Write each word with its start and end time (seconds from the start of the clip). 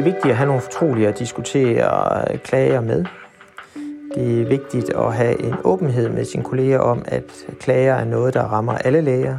det 0.00 0.08
er 0.08 0.12
vigtigt 0.12 0.30
at 0.32 0.36
have 0.36 0.46
nogle 0.46 0.62
fortrolige 0.62 1.08
at 1.08 1.18
diskutere 1.18 2.38
klager 2.38 2.80
med. 2.80 3.04
Det 4.14 4.42
er 4.42 4.48
vigtigt 4.48 4.90
at 4.96 5.14
have 5.14 5.42
en 5.42 5.54
åbenhed 5.64 6.08
med 6.08 6.24
sine 6.24 6.44
kolleger 6.44 6.78
om, 6.78 7.02
at 7.06 7.24
klager 7.60 7.94
er 7.94 8.04
noget, 8.04 8.34
der 8.34 8.42
rammer 8.42 8.72
alle 8.72 9.00
læger. 9.00 9.38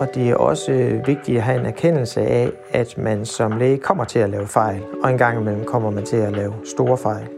Og 0.00 0.08
det 0.14 0.30
er 0.30 0.34
også 0.34 1.00
vigtigt 1.06 1.38
at 1.38 1.42
have 1.42 1.60
en 1.60 1.66
erkendelse 1.66 2.20
af, 2.20 2.50
at 2.70 2.98
man 2.98 3.24
som 3.24 3.58
læge 3.58 3.78
kommer 3.78 4.04
til 4.04 4.18
at 4.18 4.30
lave 4.30 4.46
fejl, 4.46 4.82
og 5.02 5.10
en 5.10 5.18
gang 5.18 5.40
imellem 5.40 5.64
kommer 5.64 5.90
man 5.90 6.04
til 6.04 6.16
at 6.16 6.32
lave 6.32 6.54
store 6.64 6.98
fejl. 6.98 7.28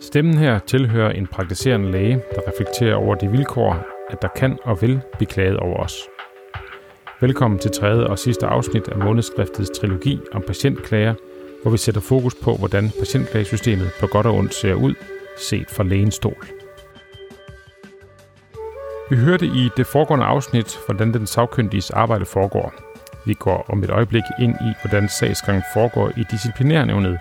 Stemmen 0.00 0.34
her 0.34 0.58
tilhører 0.58 1.10
en 1.10 1.26
praktiserende 1.26 1.90
læge, 1.90 2.22
der 2.34 2.40
reflekterer 2.48 2.94
over 2.94 3.14
de 3.14 3.28
vilkår, 3.28 3.76
at 4.10 4.22
der 4.22 4.28
kan 4.28 4.58
og 4.64 4.82
vil 4.82 5.00
blive 5.18 5.28
klaget 5.28 5.56
over 5.56 5.76
os. 5.76 6.08
Velkommen 7.22 7.58
til 7.58 7.70
tredje 7.70 8.06
og 8.06 8.18
sidste 8.18 8.46
afsnit 8.46 8.88
af 8.88 8.98
månedsskriftets 8.98 9.70
trilogi 9.70 10.20
om 10.32 10.42
patientklager, 10.46 11.14
hvor 11.62 11.70
vi 11.70 11.78
sætter 11.78 12.00
fokus 12.00 12.34
på, 12.34 12.56
hvordan 12.56 12.90
patientklagesystemet 12.98 13.90
på 14.00 14.06
godt 14.06 14.26
og 14.26 14.34
ondt 14.34 14.54
ser 14.54 14.74
ud, 14.74 14.94
set 15.38 15.70
fra 15.70 15.84
lægens 15.84 16.14
stol. 16.14 16.46
Vi 19.10 19.16
hørte 19.16 19.46
i 19.46 19.70
det 19.76 19.86
foregående 19.86 20.24
afsnit, 20.24 20.78
hvordan 20.86 21.12
den 21.12 21.26
sagkyndiges 21.26 21.90
arbejde 21.90 22.24
foregår. 22.24 22.74
Vi 23.26 23.34
går 23.34 23.66
om 23.68 23.84
et 23.84 23.90
øjeblik 23.90 24.24
ind 24.40 24.54
i, 24.54 24.72
hvordan 24.82 25.08
sagsgangen 25.08 25.64
foregår 25.74 26.08
i 26.16 26.24
disciplinærnævnet, 26.30 27.18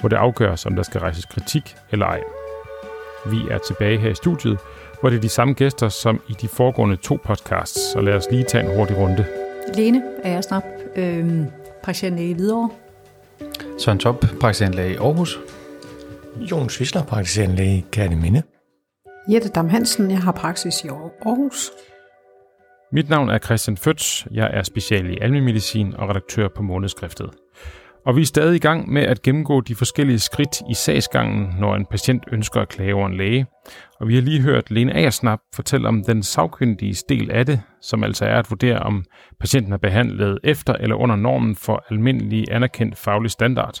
hvor 0.00 0.08
det 0.08 0.16
afgøres, 0.16 0.66
om 0.66 0.76
der 0.76 0.82
skal 0.82 1.00
rejses 1.00 1.24
kritik 1.24 1.76
eller 1.90 2.06
ej. 2.06 2.20
Vi 3.26 3.38
er 3.50 3.58
tilbage 3.58 3.98
her 3.98 4.10
i 4.10 4.14
studiet, 4.14 4.58
hvor 5.00 5.10
det 5.10 5.16
er 5.16 5.20
de 5.20 5.28
samme 5.28 5.54
gæster 5.54 5.88
som 5.88 6.20
i 6.28 6.32
de 6.32 6.48
foregående 6.48 6.96
to 6.96 7.18
podcasts, 7.24 7.92
så 7.92 8.00
lad 8.00 8.14
os 8.14 8.24
lige 8.30 8.44
tage 8.44 8.64
en 8.64 8.76
hurtig 8.76 8.96
runde. 8.96 9.26
Lene 9.74 10.02
er 10.24 10.32
jeg 10.32 10.44
snart, 10.44 10.64
øh, 10.96 11.42
praktiserende 11.82 12.30
i 12.30 12.32
Hvidovre. 12.32 12.70
Søren 13.78 13.98
Top, 13.98 14.24
praktiserende 14.40 14.76
læge 14.76 14.92
i 14.92 14.96
Aarhus. 14.96 15.38
Jon 16.50 16.68
Svisler, 16.70 17.02
praktiserende 17.02 17.56
læge 17.56 17.78
i 17.78 17.84
Kærteminde. 17.92 18.42
Jette 19.28 19.48
Dam 19.48 19.68
Hansen, 19.68 20.10
jeg 20.10 20.18
har 20.18 20.32
praksis 20.32 20.84
i 20.84 20.88
Aarhus. 20.88 21.70
Mit 22.92 23.08
navn 23.08 23.28
er 23.28 23.38
Christian 23.38 23.76
Føtz. 23.76 24.26
Jeg 24.30 24.50
er 24.52 24.62
special 24.62 25.10
i 25.10 25.18
almindelig 25.20 25.44
medicin 25.44 25.94
og 25.96 26.08
redaktør 26.08 26.48
på 26.48 26.62
Månedskriftet. 26.62 27.30
Og 28.08 28.16
vi 28.16 28.20
er 28.20 28.26
stadig 28.26 28.56
i 28.56 28.58
gang 28.58 28.92
med 28.92 29.02
at 29.02 29.22
gennemgå 29.22 29.60
de 29.60 29.74
forskellige 29.74 30.18
skridt 30.18 30.60
i 30.70 30.74
sagsgangen, 30.74 31.54
når 31.58 31.76
en 31.76 31.86
patient 31.86 32.24
ønsker 32.32 32.60
at 32.60 32.68
klage 32.68 32.94
over 32.94 33.06
en 33.06 33.16
læge. 33.16 33.46
Og 34.00 34.08
vi 34.08 34.14
har 34.14 34.22
lige 34.22 34.40
hørt 34.40 34.70
Lene 34.70 34.94
Agersnap 34.94 35.38
fortælle 35.54 35.88
om 35.88 36.04
den 36.04 36.22
sagkyndige 36.22 37.02
del 37.08 37.30
af 37.30 37.46
det, 37.46 37.60
som 37.82 38.04
altså 38.04 38.24
er 38.24 38.38
at 38.38 38.50
vurdere, 38.50 38.78
om 38.78 39.04
patienten 39.40 39.72
er 39.72 39.76
behandlet 39.76 40.38
efter 40.44 40.74
eller 40.74 40.96
under 40.96 41.16
normen 41.16 41.56
for 41.56 41.84
almindelig 41.90 42.44
anerkendt 42.50 42.98
faglig 42.98 43.30
standard. 43.30 43.80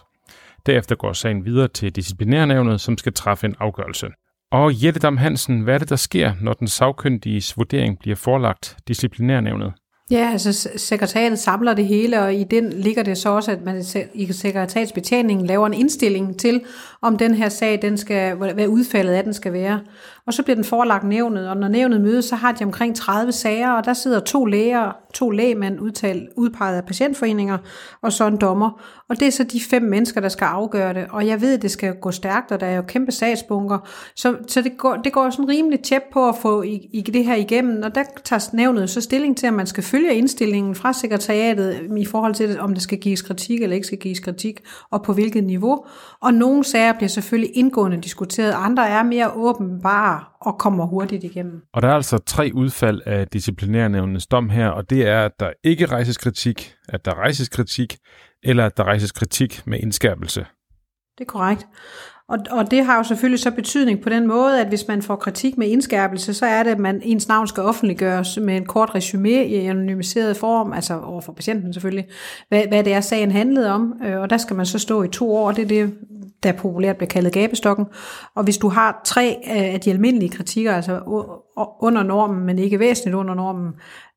Derefter 0.66 0.94
går 0.94 1.12
sagen 1.12 1.44
videre 1.44 1.68
til 1.68 1.96
disciplinærnævnet, 1.96 2.80
som 2.80 2.98
skal 2.98 3.12
træffe 3.12 3.46
en 3.46 3.54
afgørelse. 3.60 4.06
Og 4.52 4.84
Jette 4.84 5.00
Dam 5.00 5.16
Hansen, 5.16 5.60
hvad 5.60 5.74
er 5.74 5.78
det, 5.78 5.90
der 5.90 5.96
sker, 5.96 6.32
når 6.40 6.52
den 6.52 6.68
sagkyndiges 6.68 7.56
vurdering 7.56 7.98
bliver 7.98 8.16
forelagt 8.16 8.76
disciplinærnævnet? 8.88 9.72
Ja, 10.10 10.30
altså 10.32 10.68
sekretariatet 10.76 11.38
samler 11.38 11.74
det 11.74 11.86
hele, 11.86 12.22
og 12.22 12.34
i 12.34 12.44
den 12.44 12.72
ligger 12.72 13.02
det 13.02 13.18
så 13.18 13.28
også, 13.28 13.52
at 13.52 13.64
man 13.64 13.84
i 14.14 14.32
sekretariatsbetjeningen 14.32 15.46
laver 15.46 15.66
en 15.66 15.74
indstilling 15.74 16.38
til, 16.38 16.64
om 17.02 17.18
den 17.18 17.34
her 17.34 17.48
sag, 17.48 17.82
den 17.82 17.98
skal, 17.98 18.34
hvad 18.34 18.66
udfaldet 18.66 19.12
af 19.12 19.24
den 19.24 19.34
skal 19.34 19.52
være. 19.52 19.80
Og 20.28 20.34
så 20.34 20.42
bliver 20.42 20.54
den 20.54 20.64
forelagt 20.64 21.04
nævnet, 21.04 21.48
og 21.48 21.56
når 21.56 21.68
nævnet 21.68 22.00
mødes, 22.00 22.24
så 22.24 22.36
har 22.36 22.52
de 22.52 22.64
omkring 22.64 22.96
30 22.96 23.32
sager, 23.32 23.70
og 23.70 23.84
der 23.84 23.92
sidder 23.92 24.20
to 24.20 24.44
læger, 24.44 24.92
to 25.14 25.30
lægemænd 25.30 25.80
udtalt, 25.80 26.28
udpeget 26.36 26.76
af 26.76 26.84
patientforeninger, 26.84 27.58
og 28.02 28.12
så 28.12 28.26
en 28.26 28.36
dommer. 28.36 28.80
Og 29.08 29.20
det 29.20 29.28
er 29.28 29.32
så 29.32 29.44
de 29.44 29.60
fem 29.60 29.82
mennesker, 29.82 30.20
der 30.20 30.28
skal 30.28 30.44
afgøre 30.44 30.94
det. 30.94 31.06
Og 31.10 31.26
jeg 31.26 31.40
ved, 31.40 31.54
at 31.54 31.62
det 31.62 31.70
skal 31.70 31.94
gå 31.94 32.10
stærkt, 32.10 32.52
og 32.52 32.60
der 32.60 32.66
er 32.66 32.76
jo 32.76 32.82
kæmpe 32.82 33.12
sagsbunker. 33.12 33.88
Så, 34.16 34.36
så 34.48 34.62
det, 34.62 34.76
går, 34.78 34.96
det 34.96 35.12
går 35.12 35.30
sådan 35.30 35.48
rimelig 35.48 35.80
tæt 35.80 36.02
på 36.12 36.28
at 36.28 36.34
få 36.42 36.62
i, 36.62 36.88
i 36.92 37.00
det 37.00 37.24
her 37.24 37.34
igennem, 37.34 37.82
og 37.82 37.94
der 37.94 38.04
tager 38.24 38.50
nævnet 38.52 38.90
så 38.90 39.00
stilling 39.00 39.36
til, 39.36 39.46
at 39.46 39.54
man 39.54 39.66
skal 39.66 39.82
følge 39.82 40.14
indstillingen 40.14 40.74
fra 40.74 40.92
sekretariatet 40.92 41.80
i 41.96 42.04
forhold 42.04 42.34
til, 42.34 42.60
om 42.60 42.74
der 42.74 42.80
skal 42.80 42.98
gives 42.98 43.22
kritik 43.22 43.62
eller 43.62 43.74
ikke 43.74 43.86
skal 43.86 43.98
gives 43.98 44.20
kritik, 44.20 44.60
og 44.90 45.02
på 45.02 45.12
hvilket 45.12 45.44
niveau. 45.44 45.84
Og 46.20 46.34
nogle 46.34 46.64
sager 46.64 46.92
bliver 46.92 47.08
selvfølgelig 47.08 47.56
indgående 47.56 47.96
diskuteret, 47.96 48.54
andre 48.56 48.88
er 48.88 49.02
mere 49.02 49.30
åbenbare 49.30 50.17
og 50.40 50.58
kommer 50.58 50.86
hurtigt 50.86 51.24
igennem. 51.24 51.62
Og 51.72 51.82
der 51.82 51.88
er 51.88 51.94
altså 51.94 52.18
tre 52.18 52.50
udfald 52.54 53.00
af 53.06 53.28
disciplinærnævnens 53.28 54.26
dom 54.26 54.48
her, 54.48 54.68
og 54.68 54.90
det 54.90 55.06
er, 55.06 55.24
at 55.24 55.32
der 55.40 55.52
ikke 55.64 55.86
rejses 55.86 56.18
kritik, 56.18 56.74
at 56.88 57.04
der 57.04 57.14
rejses 57.14 57.48
kritik, 57.48 57.96
eller 58.42 58.66
at 58.66 58.76
der 58.76 58.84
rejses 58.84 59.12
kritik 59.12 59.66
med 59.66 59.78
indskærpelse. 59.80 60.46
Det 61.18 61.24
er 61.24 61.28
korrekt. 61.28 61.66
Og, 62.28 62.38
og 62.50 62.70
det 62.70 62.84
har 62.84 62.96
jo 62.96 63.02
selvfølgelig 63.02 63.40
så 63.40 63.50
betydning 63.50 64.00
på 64.00 64.08
den 64.08 64.26
måde, 64.26 64.60
at 64.60 64.68
hvis 64.68 64.88
man 64.88 65.02
får 65.02 65.16
kritik 65.16 65.58
med 65.58 65.68
indskærpelse, 65.68 66.34
så 66.34 66.46
er 66.46 66.62
det, 66.62 66.70
at 66.70 66.78
man, 66.78 67.00
ens 67.04 67.28
navn 67.28 67.48
skal 67.48 67.62
offentliggøres 67.62 68.38
med 68.42 68.56
en 68.56 68.66
kort 68.66 68.94
resume 68.94 69.46
i 69.46 69.54
anonymiseret 69.54 70.36
form, 70.36 70.72
altså 70.72 71.00
over 71.00 71.20
for 71.20 71.32
patienten 71.32 71.72
selvfølgelig, 71.72 72.06
hvad, 72.48 72.62
hvad 72.68 72.84
det 72.84 72.92
er, 72.92 73.00
sagen 73.00 73.30
handlede 73.30 73.72
om. 73.72 73.94
Øh, 74.04 74.20
og 74.20 74.30
der 74.30 74.36
skal 74.36 74.56
man 74.56 74.66
så 74.66 74.78
stå 74.78 75.02
i 75.02 75.08
to 75.08 75.36
år, 75.36 75.52
det 75.52 75.62
er 75.62 75.68
det, 75.68 75.94
der 76.42 76.52
populært 76.52 76.96
bliver 76.96 77.08
kaldet 77.08 77.32
gabestokken. 77.32 77.86
Og 78.34 78.44
hvis 78.44 78.58
du 78.58 78.68
har 78.68 79.00
tre 79.04 79.36
øh, 79.46 79.74
af 79.74 79.80
de 79.80 79.90
almindelige 79.90 80.30
kritikker, 80.30 80.72
altså 80.74 81.00
under 81.80 82.02
normen, 82.02 82.46
men 82.46 82.58
ikke 82.58 82.78
væsentligt 82.78 83.14
under 83.14 83.34
normen, 83.34 83.72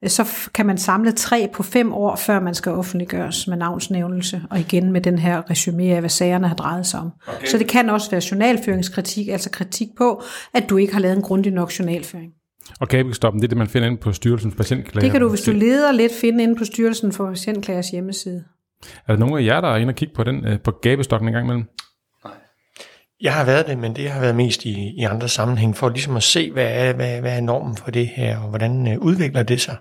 så 0.08 0.50
kan 0.54 0.66
man 0.66 0.78
samle 0.78 1.12
tre 1.12 1.50
på 1.54 1.64
fem 1.64 1.94
år, 1.94 2.16
før 2.16 2.40
man 2.40 2.56
skal 2.56 2.72
offentliggøres 2.72 3.48
med 3.48 3.58
navnsnævnelse, 3.58 4.42
og 4.50 4.60
igen 4.60 4.92
med 4.92 5.02
den 5.02 5.20
her 5.20 5.50
resume 5.50 5.84
af, 5.84 6.00
hvad 6.00 6.10
sagerne 6.10 6.48
har 6.48 6.56
drejet 6.56 6.86
sig 6.86 7.00
om. 7.00 7.12
Okay. 7.28 7.48
Så 7.48 7.58
det 7.58 7.68
kan 7.68 7.90
også 7.90 8.12
være 8.12 8.22
journalføringskritik, 8.32 9.28
altså 9.28 9.50
kritik 9.50 9.88
på, 9.98 10.24
at 10.54 10.70
du 10.70 10.78
ikke 10.78 10.94
har 10.94 11.00
lavet 11.00 11.16
en 11.16 11.22
grundig 11.22 11.52
nok 11.52 11.72
journalføring. 11.80 12.32
Og 12.80 12.88
gabestoppen, 12.88 13.42
det 13.42 13.48
er 13.48 13.50
det, 13.50 13.58
man 13.58 13.68
finder 13.68 13.88
inde 13.88 13.98
på 13.98 14.12
Styrelsen 14.12 14.52
for 14.52 14.58
Patientklager? 14.58 15.02
Det 15.02 15.12
kan 15.12 15.22
du, 15.22 15.30
hvis 15.30 15.42
du 15.42 15.52
leder 15.52 15.92
lidt, 15.92 16.12
finde 16.22 16.44
inde 16.44 16.56
på 16.56 16.66
Styrelsen 16.66 17.12
for 17.12 17.30
Patientklagers 17.30 17.90
hjemmeside. 17.90 18.44
Er 19.08 19.14
der 19.14 19.20
nogen 19.20 19.38
af 19.38 19.46
jer, 19.46 19.62
der 19.62 19.68
er 19.68 19.78
inde 19.78 19.92
og 19.92 19.96
kigge 19.96 20.14
på 20.16 20.24
den 20.24 20.46
øh, 20.46 20.60
på 20.60 20.72
gabestokken 20.72 21.30
en 21.30 21.34
gang 21.34 21.46
imellem? 21.46 21.66
Jeg 23.22 23.34
har 23.34 23.46
været 23.46 23.68
det, 23.68 23.78
men 23.78 23.96
det 23.96 24.10
har 24.10 24.22
været 24.22 24.36
mest 24.36 24.66
i, 24.66 24.94
i 24.98 25.04
andre 25.04 25.28
sammenhæng, 25.28 25.78
for 25.78 25.90
ligesom 25.90 26.16
at 26.16 26.24
se, 26.24 26.52
hvad 26.52 26.68
er, 26.70 26.94
hvad, 26.94 27.22
hvad 27.22 27.38
er 27.38 27.42
normen 27.42 27.78
for 27.78 27.92
det 27.92 28.08
her, 28.08 28.38
og 28.38 28.50
hvordan 28.50 28.88
øh, 28.88 29.00
udvikler 29.00 29.44
det 29.44 29.62
sig. 29.62 29.76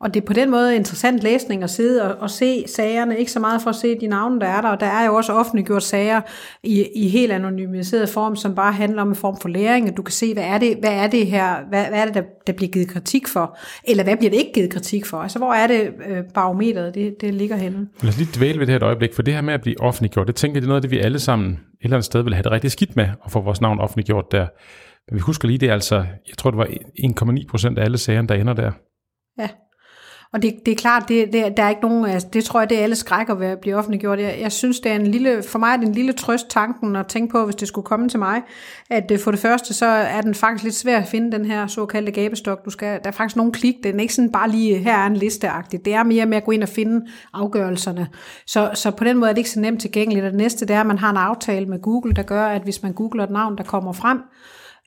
Og 0.00 0.14
det 0.14 0.22
er 0.22 0.26
på 0.26 0.32
den 0.32 0.50
måde 0.50 0.76
interessant 0.76 1.22
læsning 1.22 1.62
at 1.62 1.70
sidde 1.70 2.02
og, 2.02 2.22
og 2.22 2.30
se 2.30 2.64
sagerne, 2.68 3.18
ikke 3.18 3.32
så 3.32 3.40
meget 3.40 3.62
for 3.62 3.70
at 3.70 3.76
se 3.76 4.00
de 4.00 4.06
navne, 4.06 4.40
der 4.40 4.46
er 4.46 4.60
der, 4.60 4.68
og 4.68 4.80
der 4.80 4.86
er 4.86 5.06
jo 5.06 5.14
også 5.14 5.32
offentliggjort 5.32 5.82
sager 5.82 6.20
i, 6.62 6.86
i 6.94 7.08
helt 7.08 7.32
anonymiseret 7.32 8.08
form, 8.08 8.36
som 8.36 8.54
bare 8.54 8.72
handler 8.72 9.02
om 9.02 9.08
en 9.08 9.14
form 9.14 9.36
for 9.40 9.48
læring, 9.48 9.88
at 9.88 9.96
du 9.96 10.02
kan 10.02 10.12
se, 10.12 10.34
hvad 10.34 10.44
er 10.44 10.58
det, 10.58 10.76
hvad 10.80 10.92
er 10.92 11.06
det 11.06 11.26
her, 11.26 11.56
hvad, 11.68 11.84
hvad 11.84 11.98
er 11.98 12.04
det, 12.04 12.14
der, 12.14 12.22
der 12.46 12.52
bliver 12.52 12.70
givet 12.70 12.88
kritik 12.88 13.28
for, 13.28 13.58
eller 13.84 14.04
hvad 14.04 14.16
bliver 14.16 14.30
det 14.30 14.38
ikke 14.38 14.52
givet 14.52 14.70
kritik 14.70 15.06
for, 15.06 15.16
altså 15.16 15.38
hvor 15.38 15.52
er 15.52 15.66
det 15.66 15.90
øh, 16.08 16.22
barometeret, 16.34 16.94
det, 16.94 17.14
det 17.20 17.34
ligger 17.34 17.56
henne. 17.56 17.88
Lad 18.02 18.08
os 18.08 18.18
lige 18.18 18.30
dvæle 18.36 18.58
ved 18.58 18.66
det 18.66 18.72
her 18.72 18.76
et 18.76 18.82
øjeblik, 18.82 19.14
for 19.14 19.22
det 19.22 19.34
her 19.34 19.40
med 19.40 19.54
at 19.54 19.62
blive 19.62 19.80
offentliggjort, 19.80 20.26
det 20.26 20.34
tænker 20.34 20.56
jeg, 20.56 20.62
det 20.62 20.66
er 20.66 20.68
noget 20.68 20.78
af 20.78 20.82
det, 20.82 20.90
vi 20.90 20.98
alle 20.98 21.20
sammen 21.20 21.58
eller 21.80 21.96
andet 21.96 22.04
sted 22.04 22.22
vil 22.22 22.34
have 22.34 22.42
det 22.42 22.52
rigtig 22.52 22.70
skidt 22.70 22.96
med, 22.96 23.08
at 23.24 23.30
få 23.30 23.40
vores 23.40 23.60
navn 23.60 23.80
offentliggjort 23.80 24.32
der. 24.32 24.46
Men 25.08 25.14
vi 25.14 25.20
husker 25.20 25.48
lige, 25.48 25.58
det 25.58 25.68
er 25.68 25.72
altså, 25.72 25.96
jeg 26.28 26.36
tror 26.38 26.50
det 26.50 26.58
var 26.58 26.66
1,9 27.36 27.46
procent 27.50 27.78
af 27.78 27.84
alle 27.84 27.98
sagerne, 27.98 28.28
der 28.28 28.34
ender 28.34 28.52
der. 28.52 28.72
Og 30.32 30.42
det, 30.42 30.54
det 30.66 30.72
er 30.72 30.76
klart, 30.76 31.08
det, 31.08 31.32
det, 31.32 31.56
der 31.56 31.62
er 31.62 31.68
ikke 31.68 31.82
nogen, 31.82 32.04
altså, 32.04 32.28
det 32.32 32.44
tror 32.44 32.60
jeg, 32.60 32.70
det 32.70 32.78
er 32.78 32.82
alle 32.82 32.96
skrækker 32.96 33.34
ved 33.34 33.46
at 33.46 33.58
blive 33.58 33.76
offentliggjort. 33.76 34.20
Jeg, 34.20 34.38
jeg 34.40 34.52
synes, 34.52 34.80
det 34.80 34.92
er 34.92 34.96
en 34.96 35.06
lille, 35.06 35.42
for 35.42 35.58
mig 35.58 35.72
er 35.72 35.76
det 35.76 35.86
en 35.86 35.92
lille 35.92 36.12
trøst 36.12 36.48
tanken 36.48 36.96
at 36.96 37.06
tænke 37.06 37.32
på, 37.32 37.44
hvis 37.44 37.54
det 37.54 37.68
skulle 37.68 37.84
komme 37.84 38.08
til 38.08 38.18
mig, 38.18 38.42
at 38.90 39.10
øh, 39.12 39.18
for 39.18 39.30
det 39.30 39.40
første, 39.40 39.74
så 39.74 39.86
er 39.86 40.20
den 40.20 40.34
faktisk 40.34 40.64
lidt 40.64 40.74
svær 40.74 40.98
at 40.98 41.08
finde 41.08 41.32
den 41.32 41.44
her 41.44 41.66
såkaldte 41.66 42.12
gabestok. 42.12 42.64
Du 42.64 42.70
skal, 42.70 43.00
der 43.04 43.08
er 43.08 43.12
faktisk 43.12 43.36
nogen 43.36 43.52
klik, 43.52 43.74
den 43.82 43.96
er 43.96 44.00
ikke 44.00 44.14
sådan 44.14 44.32
bare 44.32 44.50
lige, 44.50 44.78
her 44.78 44.96
er 44.96 45.06
en 45.06 45.16
listeagtig. 45.16 45.84
Det 45.84 45.94
er 45.94 46.02
mere 46.02 46.26
med 46.26 46.36
at 46.36 46.44
gå 46.44 46.50
ind 46.50 46.62
og 46.62 46.68
finde 46.68 47.06
afgørelserne. 47.32 48.08
Så, 48.46 48.70
så 48.74 48.90
på 48.90 49.04
den 49.04 49.16
måde 49.16 49.30
er 49.30 49.34
det 49.34 49.38
ikke 49.38 49.50
så 49.50 49.60
nemt 49.60 49.80
tilgængeligt. 49.80 50.24
Og 50.24 50.30
det 50.30 50.38
næste, 50.38 50.66
det 50.66 50.76
er, 50.76 50.80
at 50.80 50.86
man 50.86 50.98
har 50.98 51.10
en 51.10 51.16
aftale 51.16 51.66
med 51.66 51.82
Google, 51.82 52.14
der 52.14 52.22
gør, 52.22 52.46
at 52.46 52.62
hvis 52.62 52.82
man 52.82 52.92
googler 52.92 53.24
et 53.24 53.30
navn, 53.30 53.58
der 53.58 53.64
kommer 53.64 53.92
frem, 53.92 54.18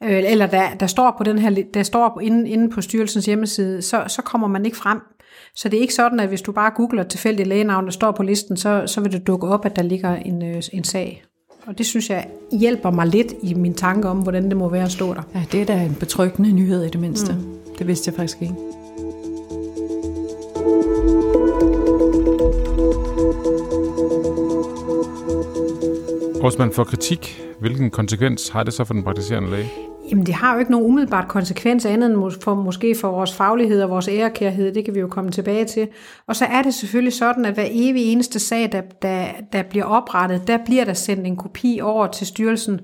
øh, 0.03 0.31
eller 0.31 0.47
der, 0.47 0.73
der 0.79 0.87
står 0.87 1.15
på 1.17 1.23
den 1.23 1.39
her, 1.39 1.63
der 1.73 1.83
står 1.83 2.19
inde, 2.21 2.49
inde 2.49 2.69
på 2.69 2.81
styrelsens 2.81 3.25
hjemmeside, 3.25 3.81
så, 3.81 4.03
så 4.07 4.21
kommer 4.21 4.47
man 4.47 4.65
ikke 4.65 4.77
frem. 4.77 5.01
Så 5.55 5.69
det 5.69 5.77
er 5.77 5.81
ikke 5.81 5.93
sådan, 5.93 6.19
at 6.19 6.27
hvis 6.27 6.41
du 6.41 6.51
bare 6.51 6.71
googler 6.75 7.03
tilfældigt 7.03 7.47
lægenavn, 7.47 7.85
der 7.85 7.91
står 7.91 8.11
på 8.11 8.23
listen, 8.23 8.57
så, 8.57 8.83
så 8.85 9.01
vil 9.01 9.11
det 9.11 9.27
dukke 9.27 9.47
op, 9.47 9.65
at 9.65 9.75
der 9.75 9.81
ligger 9.81 10.15
en, 10.15 10.43
øh, 10.43 10.63
en 10.73 10.83
sag. 10.83 11.23
Og 11.67 11.77
det 11.77 11.85
synes 11.85 12.09
jeg 12.09 12.27
hjælper 12.51 12.91
mig 12.91 13.07
lidt 13.07 13.33
i 13.43 13.53
min 13.53 13.73
tanke 13.73 14.07
om, 14.07 14.17
hvordan 14.17 14.49
det 14.49 14.57
må 14.57 14.69
være 14.69 14.83
at 14.83 14.91
stå 14.91 15.13
der. 15.13 15.21
Ja, 15.35 15.43
det 15.51 15.61
er 15.61 15.65
da 15.65 15.83
en 15.83 15.95
betryggende 15.99 16.51
nyhed 16.51 16.83
i 16.83 16.89
det 16.89 17.01
mindste. 17.01 17.33
Mm. 17.33 17.75
Det 17.79 17.87
vidste 17.87 18.09
jeg 18.09 18.15
faktisk 18.15 18.41
ikke. 18.41 18.55
Hvis 26.41 26.57
man 26.57 26.71
får 26.71 26.83
kritik, 26.83 27.41
hvilken 27.59 27.89
konsekvens 27.89 28.49
har 28.49 28.63
det 28.63 28.73
så 28.73 28.83
for 28.83 28.93
den 28.93 29.03
praktiserende 29.03 29.51
læge? 29.51 29.69
Jamen, 30.09 30.25
det 30.25 30.33
har 30.33 30.53
jo 30.53 30.59
ikke 30.59 30.71
nogen 30.71 30.87
umiddelbart 30.87 31.27
konsekvens 31.27 31.85
andet 31.85 32.11
end 32.11 32.31
for, 32.41 32.55
måske 32.55 32.95
for 33.01 33.11
vores 33.11 33.33
faglighed 33.33 33.81
og 33.81 33.89
vores 33.89 34.07
ærekærhed. 34.07 34.73
Det 34.73 34.85
kan 34.85 34.95
vi 34.95 34.99
jo 34.99 35.07
komme 35.07 35.31
tilbage 35.31 35.65
til. 35.65 35.87
Og 36.27 36.35
så 36.35 36.45
er 36.45 36.61
det 36.61 36.73
selvfølgelig 36.73 37.13
sådan, 37.13 37.45
at 37.45 37.53
hver 37.53 37.67
evig 37.71 38.11
eneste 38.11 38.39
sag, 38.39 38.71
der, 38.71 38.81
der, 39.01 39.25
der 39.53 39.63
bliver 39.63 39.85
oprettet, 39.85 40.47
der 40.47 40.57
bliver 40.65 40.85
der 40.85 40.93
sendt 40.93 41.27
en 41.27 41.35
kopi 41.35 41.79
over 41.83 42.07
til 42.07 42.27
styrelsen 42.27 42.81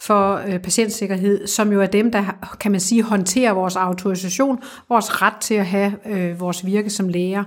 for 0.00 0.40
øh, 0.48 0.58
patientsikkerhed, 0.58 1.46
som 1.46 1.72
jo 1.72 1.80
er 1.82 1.86
dem, 1.86 2.12
der 2.12 2.22
kan 2.60 2.70
man 2.70 2.80
sige 2.80 3.02
håndterer 3.02 3.52
vores 3.52 3.76
autorisation, 3.76 4.58
vores 4.88 5.22
ret 5.22 5.36
til 5.40 5.54
at 5.54 5.66
have 5.66 5.92
øh, 6.06 6.40
vores 6.40 6.66
virke 6.66 6.90
som 6.90 7.08
læger. 7.08 7.44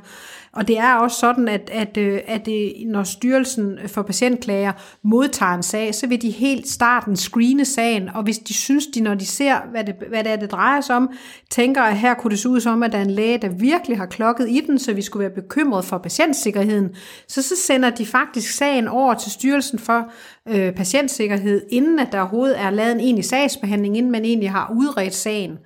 Og 0.53 0.67
det 0.67 0.77
er 0.77 0.95
også 0.95 1.19
sådan, 1.19 1.47
at, 1.47 1.69
at, 1.73 1.97
øh, 1.97 2.19
at, 2.27 2.47
at 2.47 2.73
når 2.87 3.03
Styrelsen 3.03 3.79
for 3.87 4.01
Patientklager 4.01 4.71
modtager 5.03 5.53
en 5.53 5.63
sag, 5.63 5.95
så 5.95 6.07
vil 6.07 6.21
de 6.21 6.29
helt 6.29 6.67
starten 6.67 7.15
screene 7.15 7.65
sagen, 7.65 8.09
og 8.09 8.23
hvis 8.23 8.37
de 8.37 8.53
synes, 8.53 8.87
de 8.87 9.01
når 9.01 9.15
de 9.15 9.25
ser, 9.25 9.55
hvad 9.71 9.83
det, 9.83 9.95
hvad 10.09 10.23
det 10.23 10.31
er, 10.31 10.35
det 10.35 10.51
drejer 10.51 10.81
sig 10.81 10.95
om, 10.95 11.09
tænker, 11.49 11.81
at 11.81 11.97
her 11.97 12.13
kunne 12.13 12.31
det 12.31 12.39
se 12.39 12.49
ud 12.49 12.59
som, 12.59 12.83
at 12.83 12.91
der 12.91 12.97
er 12.97 13.01
en 13.01 13.11
læge, 13.11 13.37
der 13.37 13.49
virkelig 13.49 13.97
har 13.97 14.05
klokket 14.05 14.49
i 14.49 14.61
den, 14.67 14.79
så 14.79 14.93
vi 14.93 15.01
skulle 15.01 15.21
være 15.21 15.35
bekymret 15.35 15.85
for 15.85 15.97
patientsikkerheden, 15.97 16.89
så 17.27 17.41
så 17.41 17.55
sender 17.55 17.89
de 17.89 18.05
faktisk 18.05 18.53
sagen 18.53 18.87
over 18.87 19.13
til 19.13 19.31
Styrelsen 19.31 19.79
for 19.79 20.11
øh, 20.47 20.73
Patientsikkerhed, 20.73 21.61
inden 21.69 21.99
at 21.99 22.11
der 22.11 22.19
overhovedet 22.19 22.59
er 22.59 22.69
lavet 22.69 22.91
en 22.91 22.99
egentlig 22.99 23.25
sagsbehandling, 23.25 23.97
inden 23.97 24.11
man 24.11 24.25
egentlig 24.25 24.51
har 24.51 24.73
udredt 24.75 25.13
sagen. 25.13 25.57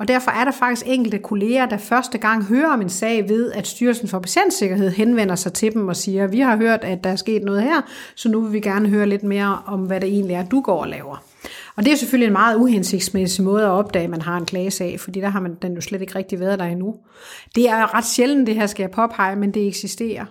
Og 0.00 0.08
derfor 0.08 0.30
er 0.30 0.44
der 0.44 0.50
faktisk 0.50 0.86
enkelte 0.86 1.18
kolleger, 1.18 1.66
der 1.66 1.76
første 1.76 2.18
gang 2.18 2.44
hører 2.44 2.72
om 2.72 2.80
en 2.80 2.88
sag 2.88 3.28
ved, 3.28 3.52
at 3.52 3.66
Styrelsen 3.66 4.08
for 4.08 4.18
Patientsikkerhed 4.18 4.90
henvender 4.90 5.34
sig 5.34 5.52
til 5.52 5.72
dem 5.72 5.88
og 5.88 5.96
siger, 5.96 6.26
vi 6.26 6.40
har 6.40 6.56
hørt, 6.56 6.84
at 6.84 7.04
der 7.04 7.10
er 7.10 7.16
sket 7.16 7.42
noget 7.42 7.62
her, 7.62 7.80
så 8.14 8.28
nu 8.28 8.40
vil 8.40 8.52
vi 8.52 8.60
gerne 8.60 8.88
høre 8.88 9.06
lidt 9.06 9.22
mere 9.22 9.62
om, 9.66 9.80
hvad 9.80 10.00
det 10.00 10.08
egentlig 10.08 10.34
er, 10.34 10.44
du 10.44 10.60
går 10.60 10.80
og 10.80 10.88
laver. 10.88 11.24
Og 11.76 11.84
det 11.84 11.92
er 11.92 11.96
selvfølgelig 11.96 12.26
en 12.26 12.32
meget 12.32 12.56
uhensigtsmæssig 12.56 13.44
måde 13.44 13.64
at 13.64 13.70
opdage, 13.70 14.04
at 14.04 14.10
man 14.10 14.22
har 14.22 14.36
en 14.36 14.46
klagesag, 14.46 15.00
fordi 15.00 15.20
der 15.20 15.28
har 15.28 15.40
man 15.40 15.54
den 15.62 15.74
jo 15.74 15.80
slet 15.80 16.00
ikke 16.00 16.14
rigtig 16.14 16.40
været 16.40 16.58
der 16.58 16.64
endnu. 16.64 16.94
Det 17.54 17.68
er 17.68 17.94
ret 17.94 18.06
sjældent, 18.06 18.46
det 18.46 18.54
her 18.54 18.66
skal 18.66 18.82
jeg 18.82 18.90
påpege, 18.90 19.36
men 19.36 19.54
det 19.54 19.68
eksisterer. 19.68 20.24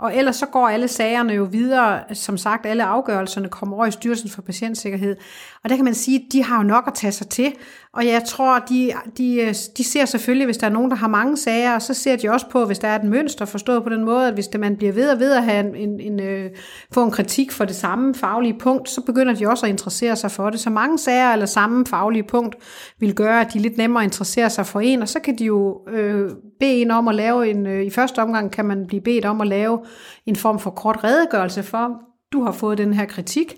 Og 0.00 0.16
ellers 0.16 0.36
så 0.36 0.46
går 0.46 0.68
alle 0.68 0.88
sagerne 0.88 1.32
jo 1.32 1.44
videre, 1.44 2.14
som 2.14 2.36
sagt, 2.38 2.66
alle 2.66 2.84
afgørelserne 2.84 3.48
kommer 3.48 3.76
over 3.76 3.86
i 3.86 3.90
Styrelsen 3.90 4.30
for 4.30 4.42
Patientsikkerhed. 4.42 5.16
Og 5.64 5.70
der 5.70 5.76
kan 5.76 5.84
man 5.84 5.94
sige, 5.94 6.18
at 6.18 6.32
de 6.32 6.44
har 6.44 6.56
jo 6.56 6.62
nok 6.62 6.84
at 6.86 6.94
tage 6.94 7.12
sig 7.12 7.28
til. 7.28 7.52
Og 7.92 8.06
jeg 8.06 8.22
tror, 8.24 8.58
de, 8.58 8.92
de, 9.18 9.54
de 9.76 9.84
ser 9.84 10.04
selvfølgelig, 10.04 10.44
hvis 10.44 10.56
der 10.56 10.66
er 10.66 10.70
nogen, 10.70 10.90
der 10.90 10.96
har 10.96 11.08
mange 11.08 11.36
sager, 11.36 11.74
og 11.74 11.82
så 11.82 11.94
ser 11.94 12.16
de 12.16 12.28
også 12.28 12.46
på, 12.50 12.64
hvis 12.64 12.78
der 12.78 12.88
er 12.88 12.98
et 12.98 13.04
mønster, 13.04 13.44
forstået 13.44 13.82
på 13.82 13.88
den 13.88 14.04
måde, 14.04 14.28
at 14.28 14.34
hvis 14.34 14.48
det, 14.48 14.60
man 14.60 14.76
bliver 14.76 14.92
ved 14.92 15.10
og 15.10 15.18
ved 15.18 15.32
at 15.32 15.44
have 15.44 15.66
en, 15.66 15.74
en, 15.74 16.00
en, 16.00 16.20
øh, 16.20 16.50
få 16.92 17.04
en 17.04 17.10
kritik 17.10 17.52
for 17.52 17.64
det 17.64 17.76
samme 17.76 18.14
faglige 18.14 18.58
punkt, 18.58 18.88
så 18.88 19.00
begynder 19.00 19.34
de 19.34 19.48
også 19.48 19.66
at 19.66 19.70
interessere 19.72 20.16
sig 20.16 20.30
for 20.30 20.50
det. 20.50 20.60
Så 20.60 20.70
mange 20.70 20.98
sager 20.98 21.32
eller 21.32 21.46
samme 21.46 21.86
faglige 21.86 22.22
punkt 22.22 22.56
vil 22.98 23.14
gøre, 23.14 23.40
at 23.40 23.52
de 23.52 23.58
lidt 23.58 23.76
nemmere 23.76 24.04
interesserer 24.04 24.48
sig 24.48 24.66
for 24.66 24.80
en, 24.80 25.02
og 25.02 25.08
så 25.08 25.20
kan 25.20 25.38
de 25.38 25.44
jo 25.44 25.80
øh, 25.88 26.30
bede 26.60 26.82
en 26.82 26.90
om 26.90 27.08
at 27.08 27.14
lave 27.14 27.50
en, 27.50 27.66
øh, 27.66 27.82
i 27.82 27.90
første 27.90 28.22
omgang 28.22 28.52
kan 28.52 28.64
man 28.64 28.86
blive 28.86 29.02
bedt 29.02 29.24
om 29.24 29.40
at 29.40 29.46
lave 29.46 29.78
en 30.26 30.36
form 30.36 30.58
for 30.58 30.70
kort 30.70 31.04
redegørelse 31.04 31.62
for, 31.62 32.00
du 32.32 32.44
har 32.44 32.52
fået 32.52 32.78
den 32.78 32.94
her 32.94 33.04
kritik, 33.04 33.54